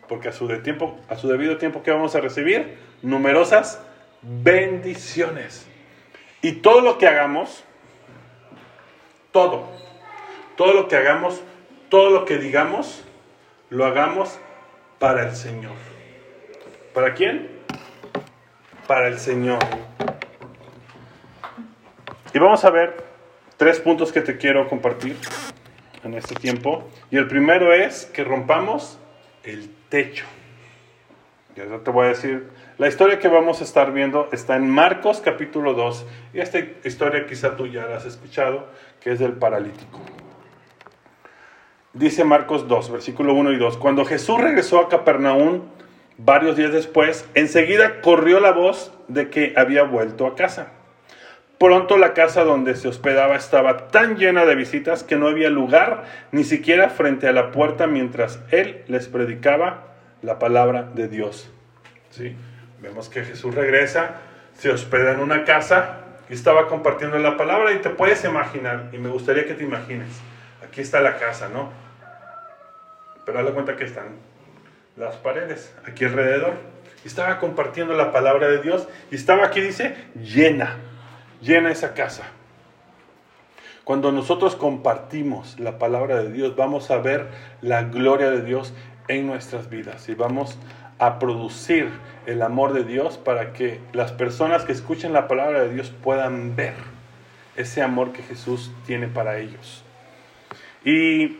porque 0.08 0.28
a 0.28 0.32
su, 0.32 0.46
de 0.46 0.58
tiempo, 0.58 0.98
a 1.08 1.16
su 1.16 1.28
debido 1.28 1.58
tiempo 1.58 1.82
que 1.82 1.90
vamos 1.90 2.14
a 2.14 2.20
recibir 2.20 2.78
numerosas 3.02 3.82
bendiciones. 4.22 5.66
Y 6.40 6.52
todo 6.52 6.80
lo 6.80 6.98
que 6.98 7.08
hagamos, 7.08 7.64
todo, 9.32 9.68
todo 10.56 10.72
lo 10.72 10.88
que 10.88 10.96
hagamos, 10.96 11.42
todo 11.88 12.10
lo 12.10 12.24
que 12.24 12.38
digamos, 12.38 13.02
lo 13.70 13.84
hagamos 13.84 14.38
para 15.00 15.28
el 15.28 15.34
Señor. 15.34 15.74
¿Para 16.94 17.14
quién? 17.14 17.50
Para 18.86 19.08
el 19.08 19.18
Señor. 19.18 19.58
Y 22.32 22.38
vamos 22.38 22.64
a 22.64 22.70
ver 22.70 23.04
tres 23.56 23.80
puntos 23.80 24.12
que 24.12 24.20
te 24.20 24.36
quiero 24.36 24.68
compartir 24.68 25.16
en 26.04 26.14
este 26.14 26.34
tiempo. 26.34 26.88
Y 27.10 27.16
el 27.16 27.28
primero 27.28 27.72
es 27.72 28.06
que 28.06 28.24
rompamos 28.24 28.98
el 29.44 29.70
techo. 29.88 30.24
Ya 31.56 31.64
te 31.78 31.90
voy 31.90 32.06
a 32.06 32.08
decir, 32.10 32.48
la 32.76 32.88
historia 32.88 33.18
que 33.18 33.28
vamos 33.28 33.62
a 33.62 33.64
estar 33.64 33.92
viendo 33.92 34.28
está 34.30 34.56
en 34.56 34.68
Marcos 34.68 35.22
capítulo 35.24 35.72
2. 35.72 36.06
Y 36.34 36.40
esta 36.40 36.58
historia 36.84 37.26
quizá 37.26 37.56
tú 37.56 37.66
ya 37.66 37.86
la 37.86 37.96
has 37.96 38.04
escuchado, 38.04 38.66
que 39.00 39.12
es 39.12 39.18
del 39.18 39.32
paralítico. 39.32 40.00
Dice 41.94 42.24
Marcos 42.24 42.68
2, 42.68 42.90
versículo 42.90 43.32
1 43.32 43.52
y 43.52 43.56
2. 43.56 43.78
Cuando 43.78 44.04
Jesús 44.04 44.38
regresó 44.38 44.80
a 44.80 44.90
Capernaum 44.90 45.62
varios 46.18 46.56
días 46.56 46.72
después, 46.72 47.26
enseguida 47.32 48.02
corrió 48.02 48.38
la 48.38 48.52
voz 48.52 48.92
de 49.08 49.30
que 49.30 49.54
había 49.56 49.84
vuelto 49.84 50.26
a 50.26 50.34
casa. 50.34 50.72
Pronto 51.58 51.96
la 51.96 52.12
casa 52.12 52.44
donde 52.44 52.76
se 52.76 52.88
hospedaba 52.88 53.36
estaba 53.36 53.88
tan 53.88 54.16
llena 54.16 54.44
de 54.44 54.54
visitas 54.54 55.02
que 55.02 55.16
no 55.16 55.28
había 55.28 55.48
lugar 55.48 56.04
ni 56.32 56.44
siquiera 56.44 56.90
frente 56.90 57.28
a 57.28 57.32
la 57.32 57.50
puerta 57.50 57.86
mientras 57.86 58.40
él 58.50 58.84
les 58.88 59.08
predicaba 59.08 59.94
la 60.22 60.38
palabra 60.38 60.82
de 60.82 61.08
Dios. 61.08 61.50
¿Sí? 62.10 62.36
Vemos 62.82 63.08
que 63.08 63.24
Jesús 63.24 63.54
regresa, 63.54 64.16
se 64.54 64.70
hospeda 64.70 65.12
en 65.12 65.20
una 65.20 65.44
casa 65.44 66.00
y 66.28 66.34
estaba 66.34 66.68
compartiendo 66.68 67.18
la 67.18 67.36
palabra 67.36 67.72
y 67.72 67.78
te 67.78 67.90
puedes 67.90 68.24
imaginar, 68.24 68.90
y 68.92 68.98
me 68.98 69.08
gustaría 69.08 69.46
que 69.46 69.54
te 69.54 69.64
imagines, 69.64 70.08
aquí 70.62 70.82
está 70.82 71.00
la 71.00 71.16
casa, 71.16 71.48
¿no? 71.48 71.70
pero 73.26 73.42
la 73.42 73.50
cuenta 73.50 73.76
que 73.76 73.84
están 73.84 74.06
las 74.96 75.16
paredes 75.16 75.74
aquí 75.84 76.04
alrededor. 76.04 76.54
Estaba 77.04 77.38
compartiendo 77.38 77.92
la 77.94 78.12
palabra 78.12 78.48
de 78.48 78.62
Dios 78.62 78.88
y 79.10 79.16
estaba 79.16 79.46
aquí, 79.46 79.60
dice, 79.60 79.96
llena, 80.14 80.76
llena 81.40 81.70
esa 81.70 81.94
casa. 81.94 82.24
Cuando 83.84 84.10
nosotros 84.10 84.56
compartimos 84.56 85.58
la 85.60 85.78
palabra 85.78 86.22
de 86.22 86.32
Dios, 86.32 86.56
vamos 86.56 86.90
a 86.90 86.98
ver 86.98 87.28
la 87.62 87.84
gloria 87.84 88.30
de 88.30 88.42
Dios 88.42 88.74
en 89.08 89.26
nuestras 89.26 89.70
vidas 89.70 90.08
y 90.08 90.14
vamos 90.14 90.58
a 90.98 91.18
producir 91.18 91.90
el 92.26 92.42
amor 92.42 92.72
de 92.72 92.84
Dios 92.84 93.18
para 93.18 93.52
que 93.52 93.80
las 93.92 94.12
personas 94.12 94.64
que 94.64 94.72
escuchen 94.72 95.12
la 95.12 95.28
palabra 95.28 95.62
de 95.62 95.72
Dios 95.72 95.92
puedan 96.02 96.56
ver 96.56 96.74
ese 97.56 97.82
amor 97.82 98.12
que 98.12 98.22
Jesús 98.22 98.72
tiene 98.86 99.08
para 99.08 99.38
ellos. 99.38 99.84
Y 100.84 101.38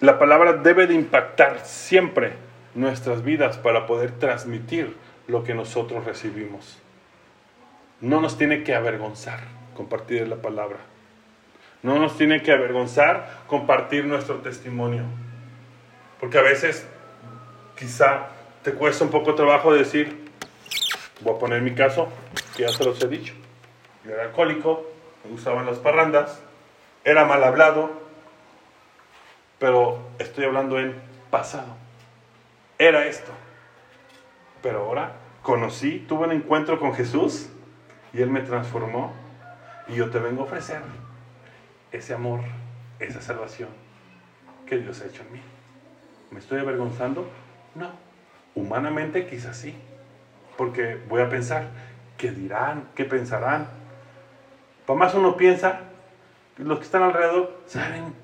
la 0.00 0.18
palabra 0.18 0.54
debe 0.54 0.86
de 0.86 0.94
impactar 0.94 1.60
siempre 1.64 2.32
nuestras 2.74 3.22
vidas 3.22 3.58
para 3.58 3.86
poder 3.86 4.12
transmitir 4.12 4.96
lo 5.28 5.44
que 5.44 5.54
nosotros 5.54 6.04
recibimos. 6.04 6.81
No 8.02 8.20
nos 8.20 8.36
tiene 8.36 8.64
que 8.64 8.74
avergonzar. 8.74 9.38
compartir 9.76 10.28
la 10.28 10.36
palabra. 10.36 10.78
No 11.82 11.98
nos 11.98 12.18
tiene 12.18 12.42
que 12.42 12.52
avergonzar 12.52 13.44
compartir 13.46 14.04
nuestro 14.04 14.36
testimonio. 14.38 15.04
Porque 16.20 16.38
a 16.38 16.42
veces 16.42 16.86
quizá 17.78 18.26
te 18.62 18.72
cuesta 18.72 19.04
un 19.04 19.10
poco 19.10 19.34
trabajo 19.34 19.72
decir, 19.72 20.30
voy 21.20 21.36
a 21.36 21.38
poner 21.38 21.62
mi 21.62 21.74
caso, 21.74 22.08
que 22.56 22.64
ya 22.64 22.68
se 22.68 22.84
los 22.84 23.02
he 23.02 23.08
dicho. 23.08 23.34
Yo 24.04 24.12
era 24.12 24.24
alcohólico, 24.24 24.84
me 25.24 25.30
gustaban 25.30 25.64
las 25.64 25.78
parrandas, 25.78 26.42
era 27.04 27.24
mal 27.24 27.42
hablado, 27.42 27.90
pero 29.58 30.00
estoy 30.18 30.44
hablando 30.44 30.78
en 30.78 31.00
pasado. 31.30 31.76
Era 32.78 33.06
esto. 33.06 33.30
Pero 34.60 34.80
ahora 34.80 35.12
conocí, 35.42 36.04
tuve 36.08 36.26
un 36.26 36.32
encuentro 36.32 36.78
con 36.78 36.94
Jesús 36.94 37.48
y 38.12 38.22
Él 38.22 38.30
me 38.30 38.40
transformó 38.40 39.12
y 39.88 39.94
yo 39.94 40.10
te 40.10 40.18
vengo 40.18 40.42
a 40.42 40.44
ofrecer 40.44 40.80
ese 41.90 42.14
amor, 42.14 42.40
esa 42.98 43.20
salvación 43.20 43.68
que 44.66 44.78
Dios 44.78 45.00
ha 45.02 45.06
hecho 45.06 45.22
en 45.22 45.32
mí. 45.32 45.40
¿Me 46.30 46.38
estoy 46.38 46.60
avergonzando? 46.60 47.28
No. 47.74 47.90
Humanamente 48.54 49.26
quizás 49.26 49.56
sí. 49.56 49.74
Porque 50.56 50.98
voy 51.08 51.22
a 51.22 51.28
pensar, 51.28 51.68
¿qué 52.16 52.30
dirán? 52.30 52.88
¿Qué 52.94 53.04
pensarán? 53.04 53.66
Para 54.86 54.98
más 54.98 55.14
uno 55.14 55.36
piensa, 55.36 55.80
los 56.58 56.78
que 56.78 56.84
están 56.84 57.02
alrededor 57.02 57.60
saben 57.66 58.14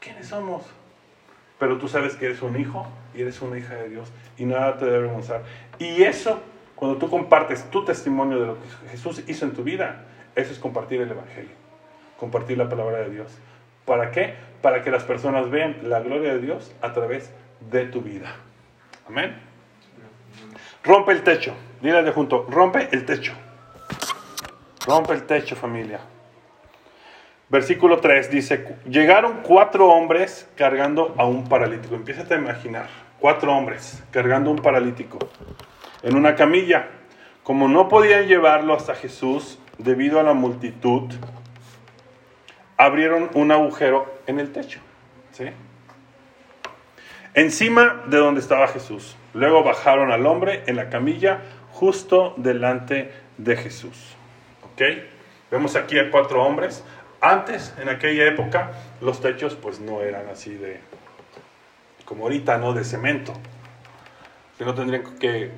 quiénes 0.00 0.28
somos. 0.28 0.64
Pero 1.58 1.78
tú 1.78 1.88
sabes 1.88 2.16
que 2.16 2.26
eres 2.26 2.42
un 2.42 2.58
hijo 2.58 2.86
y 3.14 3.22
eres 3.22 3.40
una 3.42 3.58
hija 3.58 3.74
de 3.74 3.88
Dios 3.88 4.10
y 4.36 4.44
nada 4.44 4.78
te 4.78 4.84
debe 4.84 4.98
avergonzar. 4.98 5.42
Y 5.78 6.02
eso, 6.02 6.42
cuando 6.82 6.98
tú 6.98 7.08
compartes 7.08 7.70
tu 7.70 7.84
testimonio 7.84 8.40
de 8.40 8.46
lo 8.46 8.54
que 8.60 8.66
Jesús 8.90 9.22
hizo 9.28 9.44
en 9.44 9.52
tu 9.52 9.62
vida, 9.62 10.02
eso 10.34 10.52
es 10.52 10.58
compartir 10.58 11.00
el 11.00 11.12
Evangelio, 11.12 11.52
compartir 12.18 12.58
la 12.58 12.68
palabra 12.68 12.98
de 12.98 13.10
Dios. 13.10 13.30
¿Para 13.84 14.10
qué? 14.10 14.34
Para 14.62 14.82
que 14.82 14.90
las 14.90 15.04
personas 15.04 15.48
vean 15.48 15.76
la 15.84 16.00
gloria 16.00 16.34
de 16.34 16.40
Dios 16.40 16.74
a 16.82 16.92
través 16.92 17.30
de 17.70 17.84
tu 17.84 18.00
vida. 18.00 18.34
Amén. 19.06 19.36
Rompe 20.82 21.12
el 21.12 21.22
techo. 21.22 21.54
Dile 21.80 22.02
de 22.02 22.10
junto, 22.10 22.48
rompe 22.50 22.88
el 22.90 23.06
techo. 23.06 23.34
Rompe 24.84 25.12
el 25.12 25.22
techo, 25.22 25.54
familia. 25.54 26.00
Versículo 27.48 28.00
3 28.00 28.28
dice, 28.28 28.76
llegaron 28.88 29.42
cuatro 29.44 29.86
hombres 29.86 30.50
cargando 30.56 31.14
a 31.16 31.26
un 31.26 31.48
paralítico. 31.48 31.94
Empieza 31.94 32.24
a 32.28 32.36
imaginar, 32.36 32.88
cuatro 33.20 33.56
hombres 33.56 34.02
cargando 34.10 34.50
a 34.50 34.54
un 34.54 34.58
paralítico 34.58 35.20
en 36.02 36.16
una 36.16 36.34
camilla. 36.34 36.88
Como 37.42 37.68
no 37.68 37.88
podían 37.88 38.26
llevarlo 38.26 38.74
hasta 38.74 38.94
Jesús 38.94 39.58
debido 39.78 40.20
a 40.20 40.22
la 40.22 40.32
multitud, 40.32 41.10
abrieron 42.76 43.30
un 43.34 43.50
agujero 43.52 44.12
en 44.26 44.40
el 44.40 44.52
techo. 44.52 44.80
¿sí? 45.32 45.46
Encima 47.34 48.02
de 48.06 48.18
donde 48.18 48.40
estaba 48.40 48.68
Jesús. 48.68 49.16
Luego 49.34 49.64
bajaron 49.64 50.12
al 50.12 50.26
hombre 50.26 50.62
en 50.66 50.76
la 50.76 50.90
camilla 50.90 51.40
justo 51.72 52.34
delante 52.36 53.10
de 53.38 53.56
Jesús. 53.56 54.14
¿Ok? 54.72 54.82
Vemos 55.50 55.76
aquí 55.76 55.98
a 55.98 56.10
cuatro 56.10 56.42
hombres. 56.44 56.84
Antes, 57.20 57.74
en 57.80 57.88
aquella 57.88 58.26
época, 58.26 58.72
los 59.00 59.20
techos 59.20 59.54
pues 59.54 59.80
no 59.80 60.02
eran 60.02 60.28
así 60.28 60.54
de, 60.54 60.80
como 62.04 62.24
ahorita, 62.24 62.58
¿no? 62.58 62.72
De 62.72 62.84
cemento. 62.84 63.32
Que 64.58 64.64
no 64.64 64.74
tendrían 64.74 65.18
que 65.18 65.52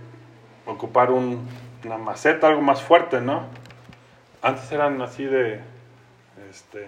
ocupar 0.66 1.10
una 1.10 1.98
maceta, 1.98 2.48
algo 2.48 2.62
más 2.62 2.82
fuerte, 2.82 3.20
¿no? 3.20 3.46
Antes 4.42 4.70
eran 4.72 5.00
así 5.02 5.24
de, 5.24 5.60
este, 6.50 6.86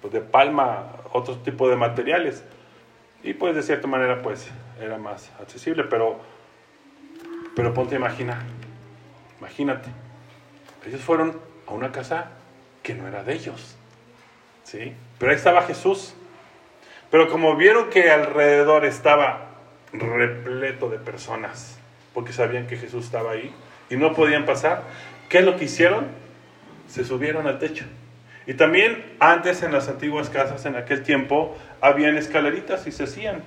pues 0.00 0.12
de 0.12 0.20
palma, 0.20 0.92
otro 1.12 1.36
tipo 1.38 1.68
de 1.68 1.76
materiales. 1.76 2.44
Y 3.22 3.34
pues 3.34 3.54
de 3.54 3.62
cierta 3.62 3.86
manera 3.86 4.20
pues 4.20 4.50
era 4.80 4.98
más 4.98 5.30
accesible, 5.40 5.84
pero, 5.84 6.20
pero 7.54 7.72
ponte 7.72 7.94
a 7.94 7.98
imaginar, 7.98 8.38
imagínate, 9.38 9.90
ellos 10.86 11.00
fueron 11.00 11.38
a 11.68 11.72
una 11.72 11.92
casa 11.92 12.30
que 12.82 12.94
no 12.94 13.06
era 13.06 13.22
de 13.22 13.34
ellos, 13.34 13.76
¿sí? 14.64 14.94
Pero 15.18 15.30
ahí 15.30 15.36
estaba 15.36 15.62
Jesús. 15.62 16.14
Pero 17.12 17.28
como 17.28 17.56
vieron 17.56 17.90
que 17.90 18.10
alrededor 18.10 18.84
estaba 18.84 19.50
repleto 19.92 20.88
de 20.88 20.98
personas, 20.98 21.78
porque 22.14 22.32
sabían 22.32 22.66
que 22.66 22.76
Jesús 22.76 23.04
estaba 23.04 23.32
ahí 23.32 23.54
y 23.90 23.96
no 23.96 24.12
podían 24.14 24.44
pasar, 24.44 24.82
¿qué 25.28 25.38
es 25.38 25.44
lo 25.44 25.56
que 25.56 25.64
hicieron? 25.64 26.06
Se 26.88 27.04
subieron 27.04 27.46
al 27.46 27.58
techo. 27.58 27.84
Y 28.46 28.54
también 28.54 29.16
antes 29.20 29.62
en 29.62 29.72
las 29.72 29.88
antiguas 29.88 30.28
casas, 30.28 30.64
en 30.66 30.76
aquel 30.76 31.02
tiempo, 31.02 31.56
habían 31.80 32.16
escaleritas 32.16 32.86
y 32.86 32.92
se 32.92 33.04
hacían 33.04 33.42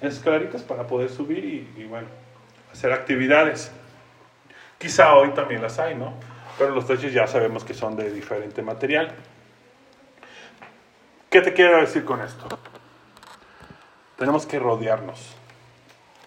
escaleritas 0.00 0.62
para 0.62 0.86
poder 0.86 1.10
subir 1.10 1.44
y, 1.76 1.84
bueno, 1.84 2.08
hacer 2.72 2.92
actividades. 2.92 3.70
Quizá 4.78 5.14
hoy 5.14 5.30
también 5.30 5.62
las 5.62 5.78
hay, 5.78 5.94
¿no? 5.94 6.14
Pero 6.58 6.74
los 6.74 6.86
techos 6.86 7.12
ya 7.12 7.26
sabemos 7.26 7.64
que 7.64 7.74
son 7.74 7.96
de 7.96 8.10
diferente 8.10 8.62
material. 8.62 9.12
¿Qué 11.30 11.40
te 11.40 11.52
quiero 11.52 11.80
decir 11.80 12.04
con 12.04 12.20
esto? 12.20 12.46
Tenemos 14.16 14.46
que 14.46 14.58
rodearnos 14.58 15.36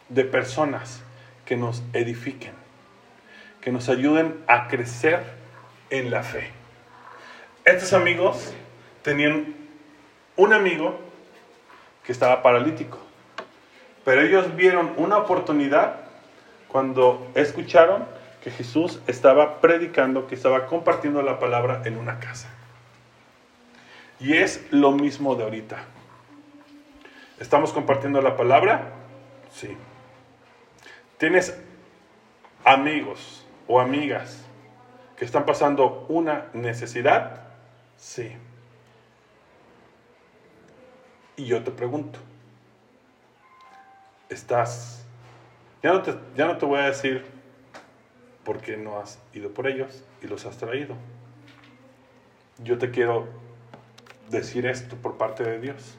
de 0.08 0.24
personas 0.24 1.04
que 1.50 1.58
nos 1.58 1.82
edifiquen, 1.94 2.54
que 3.60 3.72
nos 3.72 3.90
ayuden 3.90 4.40
a 4.48 4.68
crecer 4.68 5.24
en 5.90 6.12
la 6.12 6.22
fe. 6.22 6.52
Estos 7.66 7.92
amigos 7.94 8.54
tenían 9.02 9.56
un 10.36 10.54
amigo 10.54 11.00
que 12.04 12.12
estaba 12.12 12.44
paralítico, 12.44 13.00
pero 14.06 14.22
ellos 14.22 14.56
vieron 14.56 14.94
una 14.98 15.18
oportunidad 15.18 15.96
cuando 16.68 17.28
escucharon 17.34 18.06
que 18.44 18.52
Jesús 18.52 19.00
estaba 19.08 19.60
predicando, 19.60 20.28
que 20.28 20.36
estaba 20.36 20.68
compartiendo 20.68 21.24
la 21.24 21.40
palabra 21.40 21.82
en 21.84 21.98
una 21.98 22.20
casa. 22.20 22.48
Y 24.20 24.34
es 24.34 24.68
lo 24.70 24.92
mismo 24.92 25.34
de 25.34 25.46
ahorita. 25.46 25.78
¿Estamos 27.40 27.74
compartiendo 27.74 28.22
la 28.22 28.38
palabra? 28.38 28.92
Sí. 29.52 29.76
¿Tienes 31.20 31.54
amigos 32.64 33.46
o 33.68 33.82
amigas 33.82 34.42
que 35.18 35.26
están 35.26 35.46
pasando 35.46 36.06
una 36.08 36.50
necesidad? 36.54 37.42
Sí. 37.98 38.32
Y 41.36 41.46
yo 41.46 41.62
te 41.62 41.72
pregunto, 41.72 42.20
¿estás... 44.30 45.06
Ya 45.84 45.92
no 45.92 46.02
te, 46.04 46.16
ya 46.38 46.46
no 46.46 46.58
te 46.58 46.66
voy 46.66 46.80
a 46.80 46.84
decir 46.84 47.26
por 48.46 48.62
qué 48.62 48.78
no 48.78 48.98
has 48.98 49.20
ido 49.34 49.54
por 49.54 49.68
ellos 49.68 50.06
y 50.22 50.28
los 50.28 50.46
has 50.46 50.56
traído. 50.56 50.96
Yo 52.64 52.78
te 52.78 52.92
quiero 52.92 53.28
decir 54.30 54.66
esto 54.66 54.96
por 54.96 55.18
parte 55.18 55.44
de 55.44 55.60
Dios. 55.60 55.98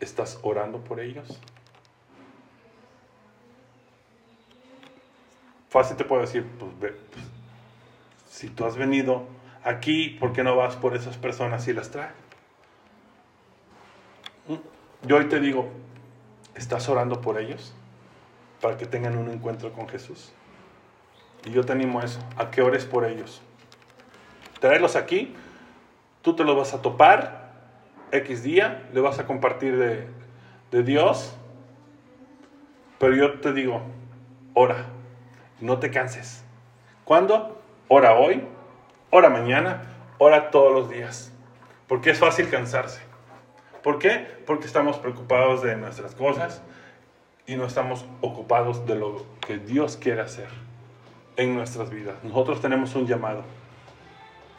¿Estás 0.00 0.38
orando 0.42 0.82
por 0.82 1.00
ellos? 1.00 1.38
Fácil 5.72 5.96
te 5.96 6.04
puedo 6.04 6.20
decir, 6.20 6.44
pues, 6.58 6.78
ve, 6.80 6.88
pues, 6.90 7.24
si 8.28 8.50
tú 8.50 8.66
has 8.66 8.76
venido 8.76 9.22
aquí, 9.64 10.10
¿por 10.20 10.34
qué 10.34 10.44
no 10.44 10.54
vas 10.54 10.76
por 10.76 10.94
esas 10.94 11.16
personas 11.16 11.66
y 11.66 11.72
las 11.72 11.90
traes? 11.90 12.12
¿Mm? 14.48 15.06
Yo 15.06 15.16
hoy 15.16 15.30
te 15.30 15.40
digo, 15.40 15.70
¿estás 16.54 16.90
orando 16.90 17.22
por 17.22 17.40
ellos? 17.40 17.72
Para 18.60 18.76
que 18.76 18.84
tengan 18.84 19.16
un 19.16 19.30
encuentro 19.30 19.72
con 19.72 19.88
Jesús. 19.88 20.34
Y 21.46 21.52
yo 21.52 21.64
te 21.64 21.72
animo 21.72 22.00
a 22.00 22.04
eso, 22.04 22.20
a 22.36 22.50
que 22.50 22.60
ores 22.60 22.84
por 22.84 23.06
ellos. 23.06 23.40
Traerlos 24.60 24.94
aquí, 24.94 25.34
tú 26.20 26.36
te 26.36 26.44
los 26.44 26.54
vas 26.54 26.74
a 26.74 26.82
topar, 26.82 27.50
X 28.10 28.42
día, 28.42 28.90
le 28.92 29.00
vas 29.00 29.18
a 29.18 29.24
compartir 29.24 29.78
de, 29.78 30.06
de 30.70 30.82
Dios, 30.82 31.34
pero 32.98 33.16
yo 33.16 33.40
te 33.40 33.54
digo, 33.54 33.80
ora, 34.52 34.84
no 35.62 35.78
te 35.78 35.90
canses. 35.90 36.44
¿Cuándo? 37.04 37.62
Ora 37.88 38.14
hoy, 38.14 38.42
ora 39.10 39.30
mañana, 39.30 39.82
ora 40.18 40.50
todos 40.50 40.72
los 40.72 40.90
días, 40.90 41.32
porque 41.88 42.10
es 42.10 42.18
fácil 42.18 42.50
cansarse. 42.50 43.00
¿Por 43.82 43.98
qué? 43.98 44.26
Porque 44.44 44.66
estamos 44.66 44.98
preocupados 44.98 45.62
de 45.62 45.76
nuestras 45.76 46.14
cosas 46.14 46.62
y 47.46 47.56
no 47.56 47.66
estamos 47.66 48.04
ocupados 48.20 48.86
de 48.86 48.96
lo 48.96 49.24
que 49.46 49.58
Dios 49.58 49.96
quiere 49.96 50.20
hacer 50.20 50.48
en 51.36 51.54
nuestras 51.54 51.90
vidas. 51.90 52.16
Nosotros 52.22 52.60
tenemos 52.60 52.94
un 52.94 53.06
llamado 53.06 53.42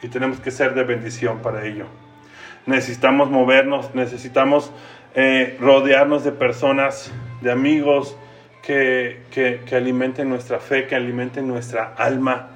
y 0.02 0.08
tenemos 0.08 0.40
que 0.40 0.50
ser 0.50 0.74
de 0.74 0.84
bendición 0.84 1.40
para 1.40 1.64
ello. 1.66 1.86
Necesitamos 2.66 3.30
movernos, 3.30 3.94
necesitamos 3.94 4.72
eh, 5.14 5.56
rodearnos 5.60 6.24
de 6.24 6.32
personas, 6.32 7.12
de 7.42 7.50
amigos 7.50 8.16
que, 8.64 9.22
que, 9.30 9.60
que 9.66 9.76
alimenten 9.76 10.28
nuestra 10.28 10.58
fe, 10.58 10.86
que 10.86 10.94
alimenten 10.94 11.46
nuestra 11.46 11.94
alma. 11.96 12.50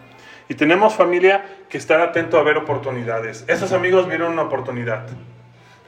Y 0.48 0.54
tenemos 0.54 0.94
familia 0.94 1.44
que 1.68 1.76
estar 1.76 2.00
atento 2.00 2.38
a 2.38 2.42
ver 2.42 2.56
oportunidades. 2.56 3.44
Esos 3.46 3.72
amigos 3.72 4.08
vieron 4.08 4.32
una 4.32 4.42
oportunidad. 4.42 5.06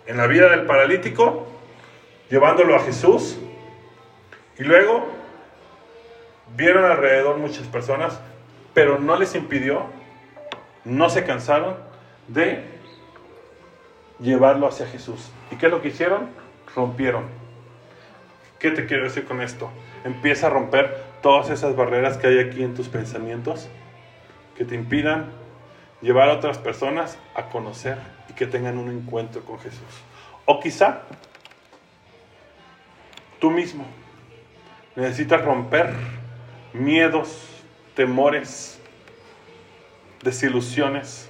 En 0.06 0.18
la 0.18 0.26
vida 0.26 0.50
del 0.50 0.66
paralítico, 0.66 1.46
llevándolo 2.28 2.76
a 2.76 2.80
Jesús. 2.80 3.38
Y 4.59 4.64
luego 4.64 5.09
vieron 6.54 6.85
alrededor 6.85 7.38
muchas 7.38 7.66
personas, 7.68 8.20
pero 8.74 8.98
no 8.98 9.18
les 9.18 9.35
impidió, 9.35 9.87
no 10.85 11.09
se 11.09 11.24
cansaron 11.24 11.76
de 12.28 12.64
llevarlo 14.18 14.66
hacia 14.66 14.87
Jesús. 14.87 15.30
¿Y 15.50 15.56
qué 15.56 15.66
es 15.66 15.72
lo 15.72 15.80
que 15.80 15.88
hicieron? 15.88 16.28
Rompieron. 16.74 17.24
¿Qué 18.59 18.70
te 18.70 18.85
quiero 18.85 19.04
decir 19.04 19.24
con 19.24 19.40
esto? 19.40 19.70
Empieza 20.05 20.47
a 20.47 20.51
romper 20.51 21.03
todas 21.23 21.51
esas 21.51 21.77
barreras 21.77 22.17
que 22.17 22.27
hay 22.27 22.39
aquí 22.39 22.63
en 22.63 22.75
tus 22.75 22.89
pensamientos 22.89 23.69
que 24.57 24.65
te 24.65 24.75
impidan 24.75 25.31
llevar 26.01 26.31
a 26.31 26.35
otras 26.35 26.59
personas 26.59 27.19
a 27.35 27.47
conocer 27.47 27.99
y 28.29 28.33
que 28.33 28.47
tengan 28.47 28.79
un 28.79 28.91
encuentro 28.91 29.43
con 29.43 29.59
Jesús. 29.59 30.03
O 30.47 30.61
quizá 30.61 31.03
tú 33.39 33.51
mismo 33.51 33.85
necesitas 34.97 35.45
romper 35.45 35.95
miedos, 36.73 37.47
temores, 37.95 38.81
desilusiones 40.23 41.29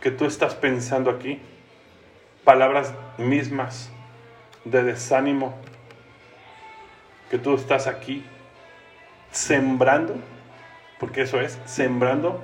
que 0.00 0.10
tú 0.10 0.26
estás 0.26 0.54
pensando 0.54 1.10
aquí, 1.10 1.40
palabras 2.44 2.94
mismas 3.18 3.90
de 4.64 4.82
desánimo 4.82 5.54
que 7.34 7.40
tú 7.40 7.52
estás 7.56 7.88
aquí 7.88 8.24
sembrando, 9.32 10.14
porque 11.00 11.22
eso 11.22 11.40
es, 11.40 11.58
sembrando 11.64 12.40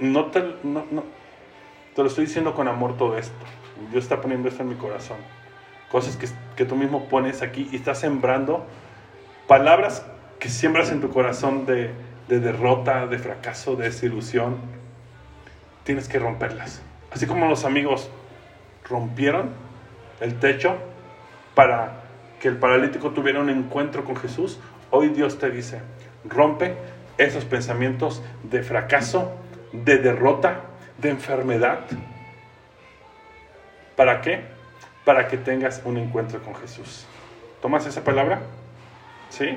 no 0.00 0.32
te, 0.32 0.56
no, 0.64 0.82
te 1.94 2.02
lo 2.02 2.08
estoy 2.08 2.24
diciendo 2.24 2.52
con 2.52 2.66
amor 2.66 2.96
todo 2.96 3.16
esto. 3.16 3.32
Dios 3.92 4.02
está 4.02 4.20
poniendo 4.20 4.48
esto 4.48 4.64
en 4.64 4.70
mi 4.70 4.74
corazón. 4.74 5.18
Cosas 5.92 6.16
que, 6.16 6.26
que 6.56 6.64
tú 6.64 6.74
mismo 6.74 7.08
pones 7.08 7.40
aquí 7.40 7.68
y 7.70 7.76
estás 7.76 8.00
sembrando 8.00 8.66
palabras 9.46 10.04
que 10.40 10.48
siembras 10.48 10.90
en 10.90 11.00
tu 11.00 11.10
corazón 11.10 11.64
de, 11.64 11.92
de 12.26 12.40
derrota, 12.40 13.06
de 13.06 13.20
fracaso, 13.20 13.76
de 13.76 13.84
desilusión. 13.84 14.56
Tienes 15.84 16.08
que 16.08 16.18
romperlas. 16.18 16.82
Así 17.12 17.26
como 17.28 17.46
los 17.46 17.64
amigos 17.64 18.10
rompieron 18.88 19.50
el 20.18 20.40
techo 20.40 20.78
para 21.54 22.01
que 22.42 22.48
el 22.48 22.56
paralítico 22.56 23.12
tuviera 23.12 23.38
un 23.38 23.50
encuentro 23.50 24.02
con 24.02 24.16
Jesús, 24.16 24.58
hoy 24.90 25.10
Dios 25.10 25.38
te 25.38 25.48
dice, 25.48 25.80
rompe 26.24 26.74
esos 27.16 27.44
pensamientos 27.44 28.20
de 28.42 28.64
fracaso, 28.64 29.32
de 29.72 29.98
derrota, 29.98 30.62
de 30.98 31.10
enfermedad. 31.10 31.84
¿Para 33.94 34.20
qué? 34.22 34.40
Para 35.04 35.28
que 35.28 35.36
tengas 35.36 35.82
un 35.84 35.98
encuentro 35.98 36.42
con 36.42 36.56
Jesús. 36.56 37.06
¿Tomas 37.60 37.86
esa 37.86 38.02
palabra? 38.02 38.40
¿Sí? 39.30 39.56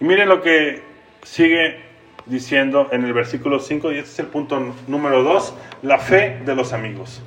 Y 0.00 0.04
miren 0.04 0.28
lo 0.28 0.42
que 0.42 0.82
sigue 1.22 1.80
diciendo 2.26 2.90
en 2.92 3.04
el 3.04 3.14
versículo 3.14 3.58
5, 3.58 3.90
y 3.90 3.98
este 4.00 4.10
es 4.10 4.18
el 4.18 4.26
punto 4.26 4.74
número 4.86 5.22
2, 5.22 5.54
la 5.80 5.96
fe 5.96 6.42
de 6.44 6.54
los 6.54 6.74
amigos. 6.74 7.22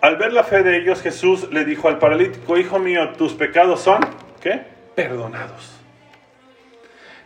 Al 0.00 0.16
ver 0.16 0.32
la 0.32 0.44
fe 0.44 0.62
de 0.62 0.78
ellos, 0.78 1.02
Jesús 1.02 1.48
le 1.52 1.64
dijo 1.64 1.88
al 1.88 1.98
paralítico, 1.98 2.56
Hijo 2.56 2.78
mío, 2.78 3.10
tus 3.18 3.34
pecados 3.34 3.80
son, 3.80 4.00
¿qué? 4.40 4.62
Perdonados. 4.94 5.78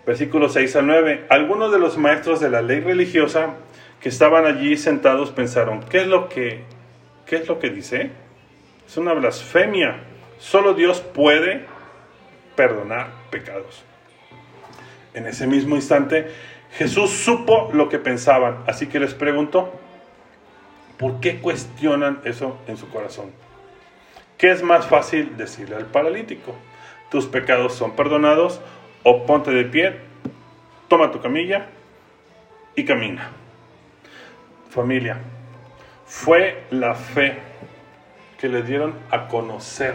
Versículos 0.04 0.52
6 0.54 0.76
a 0.76 0.82
9. 0.82 1.26
Algunos 1.28 1.72
de 1.72 1.78
los 1.78 1.96
maestros 1.96 2.40
de 2.40 2.50
la 2.50 2.62
ley 2.62 2.80
religiosa 2.80 3.54
que 4.00 4.08
estaban 4.08 4.44
allí 4.44 4.76
sentados 4.76 5.30
pensaron, 5.30 5.84
¿qué 5.84 6.02
es 6.02 6.08
lo 6.08 6.28
que, 6.28 6.64
qué 7.26 7.36
es 7.36 7.48
lo 7.48 7.58
que 7.58 7.70
dice? 7.70 8.10
Es 8.86 8.96
una 8.96 9.14
blasfemia. 9.14 10.00
Solo 10.38 10.74
Dios 10.74 11.00
puede 11.00 11.64
perdonar 12.56 13.08
pecados. 13.30 13.84
En 15.14 15.26
ese 15.26 15.46
mismo 15.46 15.76
instante, 15.76 16.28
Jesús 16.72 17.10
supo 17.10 17.70
lo 17.72 17.88
que 17.88 18.00
pensaban, 18.00 18.64
así 18.66 18.88
que 18.88 18.98
les 18.98 19.14
preguntó, 19.14 19.72
¿por 21.04 21.20
qué 21.20 21.38
cuestionan 21.38 22.22
eso 22.24 22.56
en 22.66 22.78
su 22.78 22.88
corazón? 22.88 23.30
¿Qué 24.38 24.50
es 24.50 24.62
más 24.62 24.86
fácil 24.86 25.36
decirle 25.36 25.76
al 25.76 25.84
paralítico? 25.84 26.54
¿Tus 27.10 27.26
pecados 27.26 27.74
son 27.74 27.94
perdonados? 27.94 28.62
o 29.02 29.26
ponte 29.26 29.50
de 29.50 29.64
pie, 29.64 29.96
toma 30.88 31.10
tu 31.12 31.20
camilla 31.20 31.66
y 32.74 32.86
camina. 32.86 33.32
Familia, 34.70 35.18
fue 36.06 36.64
la 36.70 36.94
fe 36.94 37.36
que 38.38 38.48
le 38.48 38.62
dieron 38.62 38.94
a 39.10 39.28
conocer 39.28 39.94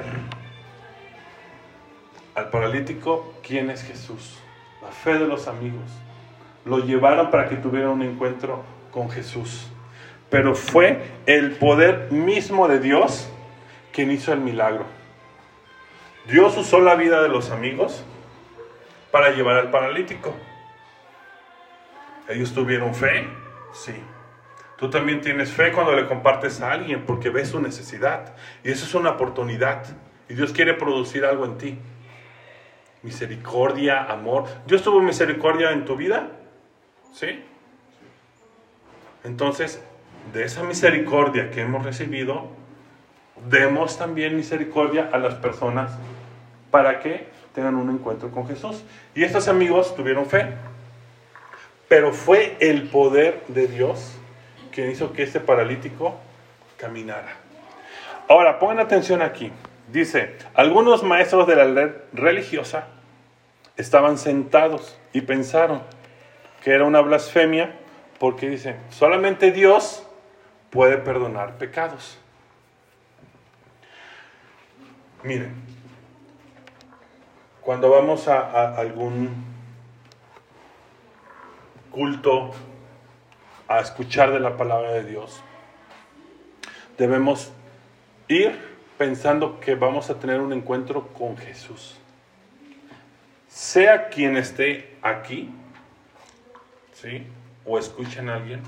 al 2.35 2.51
paralítico 2.51 3.33
quién 3.41 3.71
es 3.71 3.81
Jesús. 3.81 4.37
La 4.83 4.89
fe 4.89 5.15
de 5.15 5.25
los 5.25 5.47
amigos. 5.47 5.89
Lo 6.65 6.77
llevaron 6.77 7.31
para 7.31 7.49
que 7.49 7.55
tuviera 7.55 7.89
un 7.89 8.03
encuentro 8.03 8.63
con 8.91 9.09
Jesús. 9.09 9.71
Pero 10.29 10.55
fue 10.55 11.01
el 11.25 11.51
poder 11.51 12.11
mismo 12.11 12.67
de 12.67 12.79
Dios 12.79 13.29
quien 13.91 14.11
hizo 14.11 14.31
el 14.31 14.39
milagro. 14.39 14.85
Dios 16.27 16.55
usó 16.57 16.79
la 16.79 16.95
vida 16.95 17.21
de 17.23 17.29
los 17.29 17.49
amigos 17.49 18.03
para 19.11 19.31
llevar 19.31 19.57
al 19.57 19.71
paralítico. 19.71 20.35
¿Ellos 22.27 22.53
tuvieron 22.53 22.93
fe? 22.93 23.27
Sí. 23.73 23.95
Tú 24.77 24.89
también 24.89 25.19
tienes 25.21 25.51
fe 25.51 25.71
cuando 25.71 25.93
le 25.93 26.05
compartes 26.05 26.61
a 26.61 26.71
alguien 26.71 27.05
porque 27.05 27.29
ves 27.29 27.49
su 27.49 27.59
necesidad. 27.59 28.35
Y 28.63 28.71
eso 28.71 28.85
es 28.85 28.93
una 28.93 29.11
oportunidad. 29.11 29.83
Y 30.29 30.35
Dios 30.35 30.53
quiere 30.53 30.75
producir 30.75 31.25
algo 31.25 31.45
en 31.45 31.57
ti. 31.57 31.79
Misericordia, 33.01 34.03
amor. 34.03 34.45
¿Dios 34.67 34.83
tuvo 34.83 35.01
misericordia 35.01 35.71
en 35.71 35.85
tu 35.85 35.95
vida? 35.95 36.29
¿Sí? 37.11 37.43
Entonces, 39.23 39.83
de 40.33 40.43
esa 40.43 40.63
misericordia 40.63 41.51
que 41.51 41.61
hemos 41.61 41.85
recibido, 41.85 42.47
demos 43.49 43.97
también 43.97 44.35
misericordia 44.35 45.09
a 45.11 45.17
las 45.17 45.35
personas. 45.35 45.91
¿Para 46.71 46.99
qué? 46.99 47.27
tengan 47.53 47.75
un 47.75 47.89
encuentro 47.89 48.29
con 48.31 48.47
Jesús. 48.47 48.83
Y 49.15 49.23
estos 49.23 49.47
amigos 49.47 49.95
tuvieron 49.95 50.25
fe, 50.25 50.47
pero 51.87 52.13
fue 52.13 52.55
el 52.59 52.83
poder 52.89 53.41
de 53.47 53.67
Dios 53.67 54.15
quien 54.71 54.91
hizo 54.91 55.13
que 55.13 55.23
este 55.23 55.39
paralítico 55.39 56.15
caminara. 56.77 57.33
Ahora, 58.27 58.59
pongan 58.59 58.79
atención 58.79 59.21
aquí. 59.21 59.51
Dice, 59.91 60.35
algunos 60.53 61.03
maestros 61.03 61.47
de 61.47 61.55
la 61.55 61.65
ley 61.65 61.91
religiosa 62.13 62.87
estaban 63.75 64.17
sentados 64.17 64.97
y 65.13 65.21
pensaron 65.21 65.81
que 66.63 66.71
era 66.71 66.85
una 66.85 67.01
blasfemia 67.01 67.75
porque 68.19 68.49
dice, 68.49 68.75
solamente 68.89 69.51
Dios 69.51 70.05
puede 70.69 70.97
perdonar 70.97 71.57
pecados. 71.57 72.17
Miren, 75.23 75.53
cuando 77.61 77.89
vamos 77.89 78.27
a, 78.27 78.75
algún 78.75 79.45
culto 81.91 82.51
a 83.67 83.79
escuchar 83.79 84.31
de 84.31 84.39
la 84.39 84.55
palabra 84.55 84.91
de 84.93 85.03
Dios, 85.03 85.41
debemos 86.97 87.51
ir 88.27 88.57
pensando 88.97 89.59
que 89.59 89.75
vamos 89.75 90.09
a 90.09 90.19
tener 90.19 90.39
un 90.39 90.53
encuentro 90.53 91.07
con 91.09 91.37
Jesús. 91.37 91.95
Sea 93.47 94.09
quien 94.09 94.37
esté 94.37 94.97
aquí, 95.01 95.49
¿sí? 96.93 97.25
O 97.65 97.77
escuchen 97.77 98.29
a 98.29 98.35
alguien, 98.35 98.61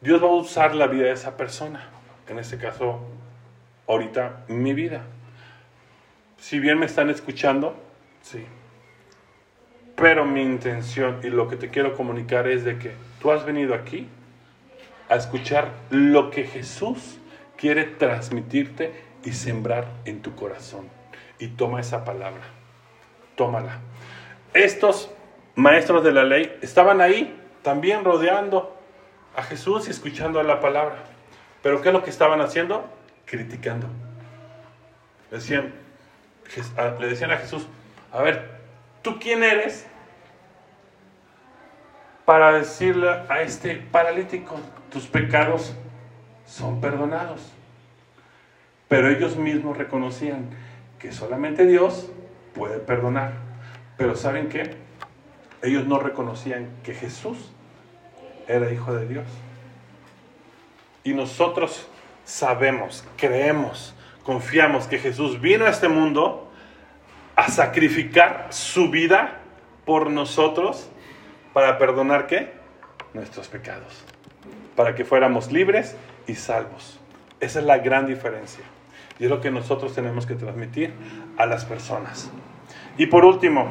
Dios 0.00 0.22
va 0.22 0.28
a 0.28 0.32
usar 0.32 0.74
la 0.74 0.86
vida 0.86 1.04
de 1.04 1.12
esa 1.12 1.36
persona. 1.36 1.88
En 2.28 2.38
este 2.38 2.58
caso, 2.58 3.00
ahorita 3.86 4.44
mi 4.48 4.74
vida 4.74 5.04
si 6.38 6.58
bien 6.60 6.78
me 6.78 6.86
están 6.86 7.10
escuchando, 7.10 7.74
sí. 8.22 8.44
Pero 9.96 10.26
mi 10.26 10.42
intención 10.42 11.20
y 11.22 11.28
lo 11.28 11.48
que 11.48 11.56
te 11.56 11.70
quiero 11.70 11.96
comunicar 11.96 12.46
es 12.46 12.64
de 12.64 12.78
que 12.78 12.92
tú 13.20 13.30
has 13.30 13.44
venido 13.46 13.74
aquí 13.74 14.08
a 15.08 15.16
escuchar 15.16 15.70
lo 15.90 16.30
que 16.30 16.44
Jesús 16.44 17.18
quiere 17.56 17.84
transmitirte 17.84 18.92
y 19.24 19.32
sembrar 19.32 19.86
en 20.04 20.20
tu 20.20 20.34
corazón. 20.34 20.88
Y 21.38 21.48
toma 21.48 21.80
esa 21.80 22.04
palabra, 22.04 22.42
tómala. 23.34 23.80
Estos 24.52 25.10
maestros 25.54 26.04
de 26.04 26.12
la 26.12 26.24
ley 26.24 26.58
estaban 26.60 27.00
ahí 27.00 27.34
también 27.62 28.04
rodeando 28.04 28.75
a 29.36 29.42
Jesús 29.42 29.86
y 29.86 29.90
escuchando 29.90 30.42
la 30.42 30.60
palabra. 30.60 30.96
Pero 31.62 31.80
¿qué 31.82 31.88
es 31.88 31.94
lo 31.94 32.02
que 32.02 32.10
estaban 32.10 32.40
haciendo? 32.40 32.88
Criticando. 33.26 33.86
Decían, 35.30 35.74
le 36.98 37.06
decían 37.06 37.30
a 37.30 37.36
Jesús, 37.36 37.66
a 38.12 38.22
ver, 38.22 38.50
¿tú 39.02 39.18
quién 39.20 39.44
eres 39.44 39.86
para 42.26 42.52
decirle 42.52 43.08
a 43.28 43.40
este 43.40 43.76
paralítico, 43.76 44.56
tus 44.90 45.06
pecados 45.06 45.74
son 46.44 46.80
perdonados. 46.80 47.52
Pero 48.88 49.08
ellos 49.08 49.36
mismos 49.36 49.78
reconocían 49.78 50.50
que 50.98 51.12
solamente 51.12 51.64
Dios 51.66 52.10
puede 52.52 52.78
perdonar. 52.78 53.32
Pero 53.96 54.16
¿saben 54.16 54.48
qué? 54.48 54.74
Ellos 55.62 55.86
no 55.86 56.00
reconocían 56.00 56.68
que 56.82 56.94
Jesús 56.94 57.52
era 58.48 58.72
hijo 58.72 58.94
de 58.94 59.06
Dios. 59.06 59.26
Y 61.04 61.14
nosotros 61.14 61.86
sabemos, 62.24 63.04
creemos, 63.16 63.94
confiamos 64.24 64.86
que 64.86 64.98
Jesús 64.98 65.40
vino 65.40 65.66
a 65.66 65.70
este 65.70 65.88
mundo 65.88 66.50
a 67.36 67.48
sacrificar 67.48 68.48
su 68.50 68.90
vida 68.90 69.40
por 69.84 70.10
nosotros 70.10 70.88
para 71.52 71.78
perdonar 71.78 72.26
qué? 72.26 72.52
Nuestros 73.14 73.48
pecados. 73.48 74.04
Para 74.74 74.94
que 74.94 75.04
fuéramos 75.04 75.52
libres 75.52 75.96
y 76.26 76.34
salvos. 76.34 76.98
Esa 77.40 77.60
es 77.60 77.64
la 77.64 77.78
gran 77.78 78.06
diferencia. 78.06 78.64
Y 79.18 79.24
es 79.24 79.30
lo 79.30 79.40
que 79.40 79.50
nosotros 79.50 79.94
tenemos 79.94 80.26
que 80.26 80.34
transmitir 80.34 80.92
a 81.38 81.46
las 81.46 81.64
personas. 81.64 82.30
Y 82.98 83.06
por 83.06 83.24
último, 83.24 83.68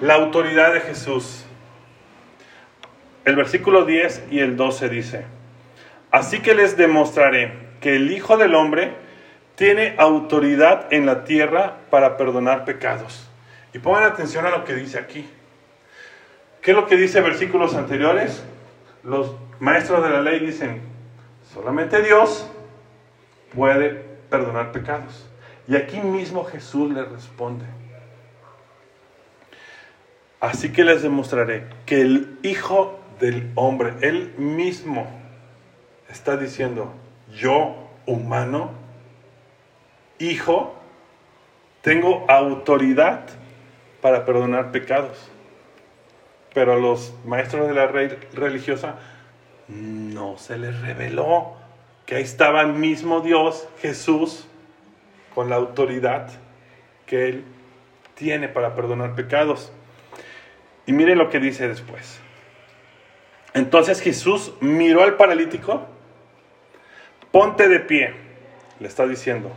la 0.00 0.14
autoridad 0.14 0.72
de 0.72 0.80
Jesús. 0.80 1.45
El 3.26 3.34
versículo 3.34 3.84
10 3.84 4.28
y 4.30 4.38
el 4.38 4.56
12 4.56 4.88
dice, 4.88 5.24
Así 6.12 6.38
que 6.38 6.54
les 6.54 6.76
demostraré 6.76 7.52
que 7.80 7.96
el 7.96 8.12
Hijo 8.12 8.36
del 8.36 8.54
Hombre 8.54 8.92
tiene 9.56 9.96
autoridad 9.98 10.86
en 10.92 11.06
la 11.06 11.24
tierra 11.24 11.78
para 11.90 12.16
perdonar 12.16 12.64
pecados. 12.64 13.28
Y 13.74 13.80
pongan 13.80 14.04
atención 14.04 14.46
a 14.46 14.50
lo 14.50 14.64
que 14.64 14.74
dice 14.74 15.00
aquí. 15.00 15.28
¿Qué 16.62 16.70
es 16.70 16.76
lo 16.76 16.86
que 16.86 16.96
dice 16.96 17.20
versículos 17.20 17.74
anteriores? 17.74 18.44
Los 19.02 19.34
maestros 19.58 20.04
de 20.04 20.10
la 20.10 20.22
ley 20.22 20.38
dicen, 20.38 20.80
solamente 21.52 22.02
Dios 22.02 22.48
puede 23.52 24.04
perdonar 24.30 24.70
pecados. 24.70 25.28
Y 25.66 25.74
aquí 25.74 25.98
mismo 25.98 26.44
Jesús 26.44 26.92
le 26.92 27.02
responde. 27.02 27.64
Así 30.38 30.70
que 30.70 30.84
les 30.84 31.02
demostraré 31.02 31.66
que 31.86 32.02
el 32.02 32.38
Hijo 32.44 33.00
del 33.20 33.50
Hombre, 33.54 33.94
Él 34.00 34.34
mismo, 34.38 35.06
está 36.08 36.36
diciendo, 36.36 36.92
yo, 37.34 37.88
humano, 38.06 38.70
hijo, 40.18 40.74
tengo 41.82 42.24
autoridad 42.28 43.26
para 44.00 44.24
perdonar 44.24 44.72
pecados 44.72 45.30
pero 46.56 46.72
a 46.72 46.76
los 46.76 47.12
maestros 47.26 47.68
de 47.68 47.74
la 47.74 47.86
religiosa 47.86 48.94
no 49.68 50.38
se 50.38 50.56
les 50.56 50.80
reveló 50.80 51.52
que 52.06 52.14
ahí 52.14 52.22
estaba 52.22 52.62
el 52.62 52.72
mismo 52.72 53.20
Dios, 53.20 53.68
Jesús, 53.82 54.48
con 55.34 55.50
la 55.50 55.56
autoridad 55.56 56.30
que 57.04 57.28
Él 57.28 57.44
tiene 58.14 58.48
para 58.48 58.74
perdonar 58.74 59.14
pecados. 59.14 59.70
Y 60.86 60.92
miren 60.92 61.18
lo 61.18 61.28
que 61.28 61.38
dice 61.38 61.68
después. 61.68 62.22
Entonces 63.56 64.02
Jesús 64.02 64.52
miró 64.60 65.02
al 65.02 65.14
paralítico, 65.14 65.86
ponte 67.32 67.70
de 67.70 67.80
pie, 67.80 68.12
le 68.80 68.86
está 68.86 69.06
diciendo, 69.06 69.50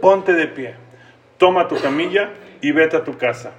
ponte 0.00 0.32
de 0.32 0.48
pie, 0.48 0.74
toma 1.38 1.68
tu 1.68 1.80
camilla 1.80 2.30
y 2.60 2.72
vete 2.72 2.96
a 2.96 3.04
tu 3.04 3.16
casa. 3.16 3.52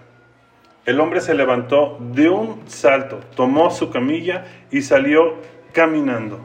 El 0.85 0.99
hombre 0.99 1.21
se 1.21 1.33
levantó 1.33 1.97
de 2.01 2.27
un 2.27 2.67
salto, 2.67 3.21
tomó 3.37 3.71
su 3.71 3.89
camilla 3.89 4.43
y 4.69 4.81
salió 4.81 5.37
caminando. 5.71 6.41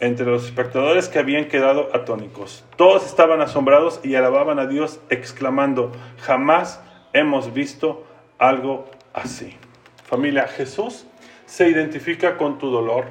Entre 0.00 0.26
los 0.26 0.46
espectadores 0.46 1.08
que 1.08 1.20
habían 1.20 1.44
quedado 1.44 1.90
atónicos, 1.94 2.64
todos 2.74 3.06
estaban 3.06 3.40
asombrados 3.40 4.00
y 4.02 4.16
alababan 4.16 4.58
a 4.58 4.66
Dios 4.66 4.98
exclamando, 5.10 5.92
jamás 6.18 6.82
hemos 7.12 7.54
visto 7.54 8.04
algo 8.36 8.90
así. 9.14 9.56
Familia, 10.02 10.48
Jesús 10.48 11.06
se 11.46 11.68
identifica 11.68 12.36
con 12.36 12.58
tu 12.58 12.70
dolor, 12.70 13.06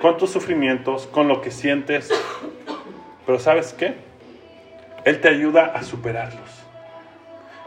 con 0.00 0.18
tus 0.18 0.30
sufrimientos, 0.30 1.06
con 1.06 1.28
lo 1.28 1.40
que 1.40 1.50
sientes, 1.50 2.10
pero 3.24 3.38
¿sabes 3.38 3.72
qué? 3.72 3.94
Él 5.04 5.20
te 5.20 5.28
ayuda 5.28 5.66
a 5.66 5.82
superarlos. 5.82 6.50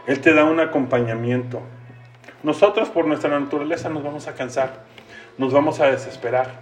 Él 0.06 0.20
te 0.20 0.32
da 0.32 0.44
un 0.44 0.60
acompañamiento. 0.60 1.60
Nosotros 2.42 2.88
por 2.90 3.06
nuestra 3.06 3.38
naturaleza 3.40 3.88
nos 3.88 4.04
vamos 4.04 4.28
a 4.28 4.34
cansar, 4.34 4.84
nos 5.36 5.52
vamos 5.52 5.80
a 5.80 5.86
desesperar. 5.86 6.60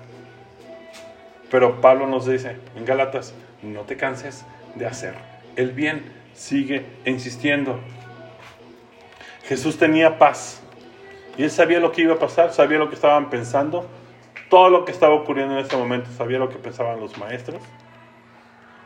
Pero 1.50 1.80
Pablo 1.80 2.06
nos 2.06 2.26
dice 2.26 2.56
en 2.74 2.84
Gálatas, 2.84 3.34
no 3.62 3.82
te 3.82 3.96
canses 3.96 4.44
de 4.74 4.86
hacer 4.86 5.14
el 5.56 5.72
bien, 5.72 6.02
sigue 6.34 6.84
insistiendo. 7.04 7.78
Jesús 9.44 9.78
tenía 9.78 10.18
paz 10.18 10.62
y 11.36 11.44
él 11.44 11.50
sabía 11.50 11.80
lo 11.80 11.92
que 11.92 12.02
iba 12.02 12.14
a 12.14 12.18
pasar, 12.18 12.52
sabía 12.52 12.78
lo 12.78 12.88
que 12.88 12.94
estaban 12.94 13.30
pensando, 13.30 13.86
todo 14.50 14.68
lo 14.68 14.84
que 14.84 14.92
estaba 14.92 15.14
ocurriendo 15.14 15.58
en 15.58 15.64
ese 15.64 15.76
momento, 15.76 16.10
sabía 16.16 16.38
lo 16.38 16.48
que 16.48 16.56
pensaban 16.56 17.00
los 17.00 17.18
maestros. 17.18 17.60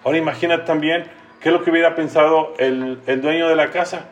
Ahora 0.04 0.18
imagina 0.18 0.64
también 0.64 1.04
qué 1.40 1.48
es 1.48 1.52
lo 1.52 1.62
que 1.62 1.70
hubiera 1.70 1.94
pensado 1.94 2.54
el, 2.58 3.00
el 3.06 3.20
dueño 3.20 3.48
de 3.48 3.56
la 3.56 3.70
casa 3.70 4.08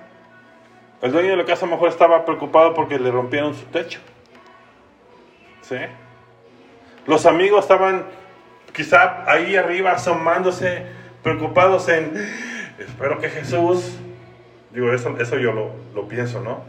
el 1.02 1.12
dueño 1.12 1.30
de 1.30 1.36
la 1.36 1.44
casa 1.44 1.66
a 1.66 1.68
lo 1.68 1.76
mejor 1.76 1.90
estaba 1.90 2.24
preocupado 2.24 2.74
porque 2.74 2.98
le 2.98 3.10
rompieron 3.10 3.54
su 3.54 3.64
techo. 3.66 4.00
¿Sí? 5.60 5.76
Los 7.06 7.26
amigos 7.26 7.64
estaban 7.64 8.06
quizá 8.72 9.30
ahí 9.30 9.56
arriba 9.56 9.92
asomándose, 9.92 10.86
preocupados 11.22 11.88
en, 11.88 12.12
espero 12.78 13.18
que 13.18 13.28
Jesús, 13.28 13.96
digo, 14.72 14.92
eso, 14.92 15.16
eso 15.18 15.38
yo 15.38 15.52
lo, 15.52 15.70
lo 15.94 16.08
pienso, 16.08 16.40
¿no? 16.40 16.64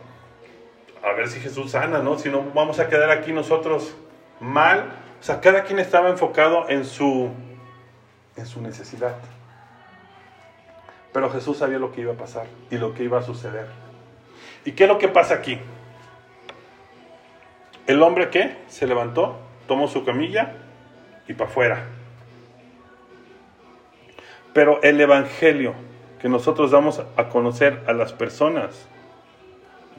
A 1.07 1.13
ver 1.13 1.29
si 1.29 1.39
Jesús 1.39 1.71
sana, 1.71 1.99
¿no? 1.99 2.19
Si 2.19 2.29
no, 2.29 2.43
vamos 2.53 2.79
a 2.79 2.89
quedar 2.89 3.09
aquí 3.11 3.31
nosotros 3.31 3.95
mal. 4.41 4.91
O 5.19 5.23
sea, 5.23 5.39
cada 5.39 5.63
quien 5.63 5.79
estaba 5.79 6.09
enfocado 6.09 6.67
en 6.69 6.83
su, 6.83 7.29
en 8.35 8.45
su 8.45 8.61
necesidad. 8.61 9.15
Pero 11.13 11.29
Jesús 11.29 11.57
sabía 11.57 11.79
lo 11.79 11.93
que 11.93 12.01
iba 12.01 12.13
a 12.13 12.17
pasar 12.17 12.47
y 12.69 12.77
lo 12.77 12.93
que 12.93 13.03
iba 13.03 13.19
a 13.19 13.23
suceder. 13.23 13.67
¿Y 14.65 14.73
qué 14.73 14.83
es 14.83 14.89
lo 14.89 14.97
que 14.97 15.07
pasa 15.07 15.35
aquí? 15.35 15.57
El 17.87 18.03
hombre 18.03 18.29
que 18.29 18.57
se 18.67 18.85
levantó, 18.85 19.37
tomó 19.65 19.87
su 19.87 20.03
camilla 20.03 20.55
y 21.25 21.33
para 21.33 21.49
afuera. 21.49 21.85
Pero 24.53 24.81
el 24.83 24.99
evangelio 24.99 25.73
que 26.21 26.27
nosotros 26.27 26.71
damos 26.71 27.01
a 27.15 27.29
conocer 27.29 27.81
a 27.87 27.93
las 27.93 28.11
personas 28.11 28.87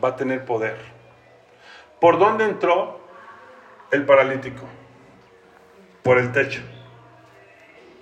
va 0.05 0.11
a 0.11 0.17
tener 0.17 0.45
poder. 0.45 0.98
¿Por 2.01 2.19
dónde 2.19 2.45
entró 2.45 3.01
el 3.91 4.07
paralítico? 4.07 4.63
Por 6.03 6.19
el 6.19 6.33
techo. 6.33 6.63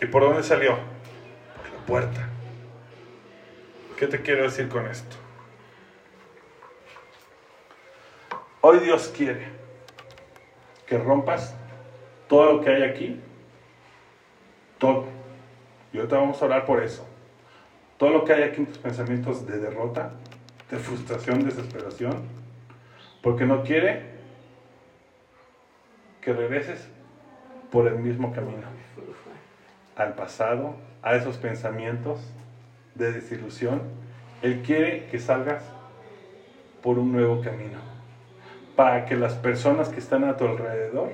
¿Y 0.01 0.07
por 0.07 0.23
dónde 0.23 0.43
salió? 0.43 0.73
Por 0.73 1.71
la 1.73 1.87
puerta. 1.87 2.29
¿Qué 3.99 4.07
te 4.07 4.21
quiero 4.21 4.43
decir 4.43 4.69
con 4.69 4.87
esto? 4.87 5.17
Hoy 8.61 8.81
Dios 8.81 9.13
quiere 9.17 9.49
que 10.87 10.99
rompas 10.99 11.55
todo 12.29 12.53
lo 12.53 12.61
que 12.61 12.71
hay 12.71 12.83
aquí, 12.83 13.21
todo. 14.79 15.07
Y 15.93 15.97
ahorita 15.97 16.19
vamos 16.19 16.41
a 16.43 16.45
hablar 16.45 16.67
por 16.67 16.83
eso. 16.83 17.07
Todo 17.97 18.11
lo 18.11 18.25
que 18.25 18.35
hay 18.35 18.43
aquí 18.43 18.61
en 18.61 18.67
tus 18.67 18.79
pensamientos 18.79 19.47
de 19.47 19.59
derrota, 19.59 20.13
de 20.71 20.77
frustración, 20.77 21.45
desesperación, 21.45 22.29
porque 23.23 23.47
no 23.47 23.63
quiere 23.63 24.03
que 26.21 26.33
regreses 26.33 26.89
por 27.71 27.87
el 27.87 27.99
mismo 27.99 28.33
camino, 28.33 28.67
al 29.97 30.15
pasado, 30.15 30.77
a 31.03 31.15
esos 31.15 31.37
pensamientos 31.37 32.21
de 32.95 33.13
desilusión. 33.13 33.83
Él 34.43 34.63
quiere 34.63 35.07
que 35.07 35.19
salgas 35.19 35.63
por 36.83 36.99
un 36.99 37.13
nuevo 37.13 37.41
camino 37.41 37.79
para 38.77 39.07
que 39.07 39.17
las 39.17 39.35
personas 39.35 39.89
que 39.89 39.99
están 39.99 40.25
a 40.25 40.37
tu 40.37 40.47
alrededor 40.47 41.13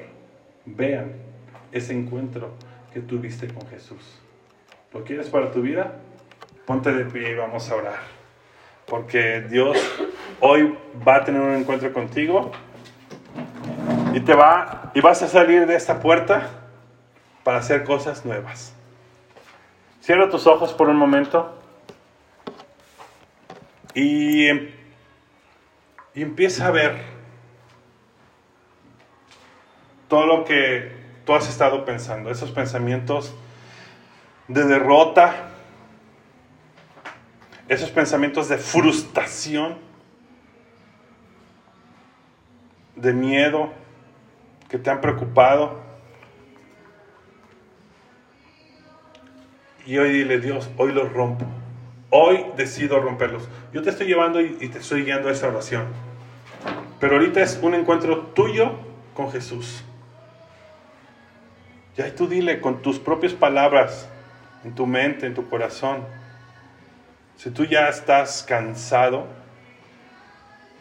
vean 0.66 1.12
ese 1.70 1.92
encuentro 1.94 2.50
que 2.92 3.00
tuviste 3.00 3.48
con 3.48 3.66
Jesús. 3.68 4.18
¿Lo 4.92 5.04
quieres 5.04 5.28
para 5.28 5.50
tu 5.50 5.62
vida? 5.62 6.00
Ponte 6.66 6.92
de 6.92 7.04
pie 7.04 7.30
y 7.30 7.34
vamos 7.34 7.70
a 7.70 7.76
orar. 7.76 8.00
Porque 8.86 9.40
Dios 9.42 9.78
hoy 10.44 10.76
va 11.06 11.16
a 11.16 11.24
tener 11.24 11.40
un 11.40 11.54
encuentro 11.54 11.92
contigo 11.92 12.50
y 14.12 14.18
te 14.20 14.34
va 14.34 14.90
y 14.92 15.00
vas 15.00 15.22
a 15.22 15.28
salir 15.28 15.66
de 15.66 15.76
esta 15.76 16.00
puerta 16.00 16.50
para 17.44 17.58
hacer 17.58 17.84
cosas 17.84 18.24
nuevas. 18.24 18.74
Cierra 20.00 20.28
tus 20.28 20.48
ojos 20.48 20.72
por 20.72 20.88
un 20.88 20.96
momento 20.96 21.56
y, 23.94 24.50
y 24.50 26.22
empieza 26.22 26.66
a 26.66 26.70
ver 26.72 26.96
todo 30.08 30.26
lo 30.26 30.44
que 30.44 30.92
tú 31.24 31.34
has 31.34 31.48
estado 31.48 31.84
pensando, 31.84 32.32
esos 32.32 32.50
pensamientos 32.50 33.32
de 34.48 34.64
derrota, 34.64 35.50
esos 37.68 37.90
pensamientos 37.90 38.48
de 38.48 38.58
frustración, 38.58 39.91
de 43.02 43.12
miedo 43.12 43.68
que 44.68 44.78
te 44.78 44.88
han 44.90 45.00
preocupado. 45.00 45.80
Y 49.84 49.98
hoy 49.98 50.12
dile, 50.12 50.38
Dios, 50.38 50.70
hoy 50.76 50.92
los 50.92 51.12
rompo. 51.12 51.44
Hoy 52.10 52.46
decido 52.56 53.00
romperlos. 53.00 53.48
Yo 53.72 53.82
te 53.82 53.90
estoy 53.90 54.06
llevando 54.06 54.40
y, 54.40 54.68
te 54.68 54.78
estoy 54.78 55.02
guiando 55.02 55.28
a 55.28 55.32
esa 55.32 55.48
oración. 55.48 55.86
Pero 57.00 57.16
ahorita 57.16 57.42
es 57.42 57.58
un 57.60 57.74
encuentro 57.74 58.18
tuyo 58.18 58.72
con 59.14 59.32
Jesús. 59.32 59.82
Y 61.96 62.02
ahí 62.02 62.12
tú 62.12 62.28
dile 62.28 62.60
con 62.60 62.80
tus 62.82 63.00
propias 63.00 63.32
palabras, 63.32 64.08
en 64.62 64.74
tu 64.74 64.86
mente, 64.86 65.26
en 65.26 65.34
tu 65.34 65.48
corazón. 65.48 66.04
Si 67.36 67.50
tú 67.50 67.64
ya 67.64 67.88
estás 67.88 68.44
cansado, 68.44 69.26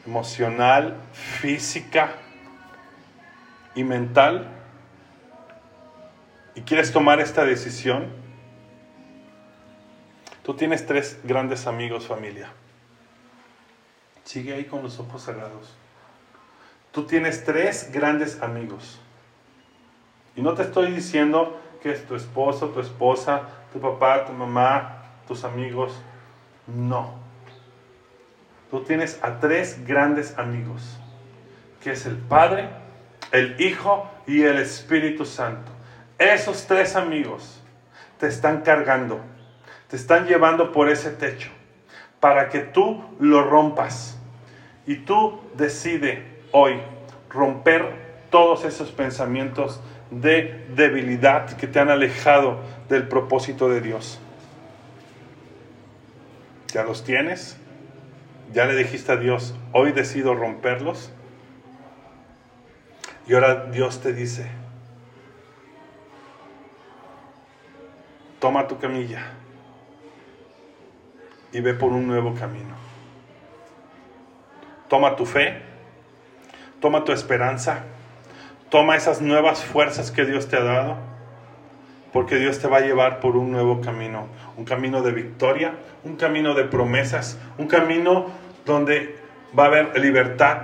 emocional, 0.05 0.97
física 1.13 2.13
y 3.75 3.83
mental, 3.83 4.47
y 6.55 6.61
quieres 6.61 6.91
tomar 6.91 7.19
esta 7.19 7.45
decisión, 7.45 8.21
Tú 10.43 10.55
tienes 10.55 10.85
tres 10.87 11.19
grandes 11.23 11.67
amigos, 11.67 12.07
familia. 12.07 12.49
Sigue 14.23 14.53
ahí 14.53 14.65
con 14.65 14.81
los 14.81 14.99
ojos 14.99 15.23
cerrados. 15.23 15.75
Tú 16.91 17.03
tienes 17.03 17.45
tres 17.45 17.91
grandes 17.93 18.41
amigos. 18.41 18.99
Y 20.35 20.41
no 20.41 20.53
te 20.53 20.63
estoy 20.63 20.91
diciendo 20.91 21.59
que 21.81 21.91
es 21.91 22.07
tu 22.07 22.15
esposo, 22.15 22.69
tu 22.69 22.79
esposa, 22.79 23.43
tu 23.71 23.79
papá, 23.79 24.25
tu 24.25 24.33
mamá, 24.33 25.03
tus 25.27 25.43
amigos. 25.43 25.93
No. 26.67 27.20
Tú 28.71 28.83
tienes 28.83 29.19
a 29.21 29.39
tres 29.39 29.85
grandes 29.85 30.35
amigos, 30.39 30.97
que 31.83 31.91
es 31.91 32.07
el 32.07 32.15
Padre, 32.15 32.69
el 33.31 33.61
Hijo 33.61 34.09
y 34.25 34.41
el 34.41 34.57
Espíritu 34.57 35.25
Santo. 35.25 35.71
Esos 36.17 36.65
tres 36.65 36.95
amigos 36.95 37.61
te 38.17 38.27
están 38.27 38.61
cargando 38.61 39.21
te 39.91 39.97
están 39.97 40.25
llevando 40.25 40.71
por 40.71 40.89
ese 40.89 41.09
techo 41.09 41.49
para 42.21 42.47
que 42.47 42.59
tú 42.59 43.03
lo 43.19 43.43
rompas. 43.43 44.17
Y 44.87 44.95
tú 44.95 45.41
decide 45.55 46.23
hoy 46.53 46.79
romper 47.29 47.85
todos 48.29 48.63
esos 48.63 48.89
pensamientos 48.91 49.81
de 50.09 50.65
debilidad 50.75 51.57
que 51.57 51.67
te 51.67 51.77
han 51.81 51.89
alejado 51.89 52.61
del 52.87 53.09
propósito 53.09 53.67
de 53.67 53.81
Dios. 53.81 54.17
¿Ya 56.73 56.83
los 56.83 57.03
tienes? 57.03 57.57
¿Ya 58.53 58.65
le 58.65 58.75
dijiste 58.75 59.13
a 59.13 59.15
Dios, 59.15 59.55
hoy 59.71 59.93
decido 59.93 60.35
romperlos? 60.35 61.11
Y 63.27 63.33
ahora 63.33 63.67
Dios 63.67 64.01
te 64.01 64.11
dice, 64.11 64.45
toma 68.39 68.67
tu 68.67 68.77
camilla 68.77 69.21
y 71.53 71.61
ve 71.61 71.73
por 71.73 71.93
un 71.93 72.07
nuevo 72.07 72.33
camino. 72.33 72.75
Toma 74.89 75.15
tu 75.15 75.25
fe, 75.25 75.61
toma 76.81 77.05
tu 77.05 77.13
esperanza, 77.13 77.83
toma 78.69 78.97
esas 78.97 79.21
nuevas 79.21 79.63
fuerzas 79.63 80.11
que 80.11 80.25
Dios 80.25 80.49
te 80.49 80.57
ha 80.57 80.63
dado, 80.63 80.97
porque 82.13 82.37
Dios 82.37 82.59
te 82.59 82.67
va 82.67 82.77
a 82.77 82.81
llevar 82.81 83.19
por 83.19 83.37
un 83.37 83.51
nuevo 83.51 83.81
camino, 83.81 84.27
un 84.57 84.65
camino 84.65 85.01
de 85.01 85.11
victoria, 85.11 85.75
un 86.03 86.15
camino 86.15 86.53
de 86.53 86.65
promesas, 86.65 87.39
un 87.57 87.67
camino 87.67 88.27
donde 88.65 89.17
va 89.57 89.65
a 89.65 89.67
haber 89.67 89.99
libertad, 89.99 90.61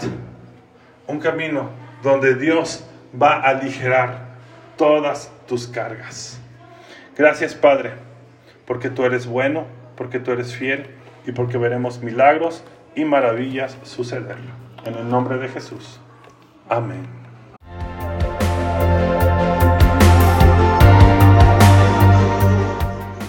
un 1.08 1.20
camino 1.20 1.70
donde 2.04 2.36
Dios 2.36 2.86
va 3.20 3.36
a 3.36 3.50
aligerar 3.50 4.36
todas 4.78 5.32
tus 5.48 5.68
cargas. 5.68 6.40
Gracias 7.18 7.56
Padre, 7.56 7.94
porque 8.66 8.90
tú 8.90 9.06
eres 9.06 9.26
bueno 9.26 9.78
porque 9.98 10.20
tú 10.20 10.32
eres 10.32 10.56
fiel 10.56 10.86
y 11.26 11.34
porque 11.34 11.58
veremos 11.58 12.02
milagros 12.02 12.64
y 12.96 13.04
maravillas 13.04 13.78
suceder. 13.84 14.38
En 14.86 14.94
el 14.94 15.10
nombre 15.10 15.38
de 15.38 15.50
Jesús. 15.50 16.00
Amén. 16.70 17.27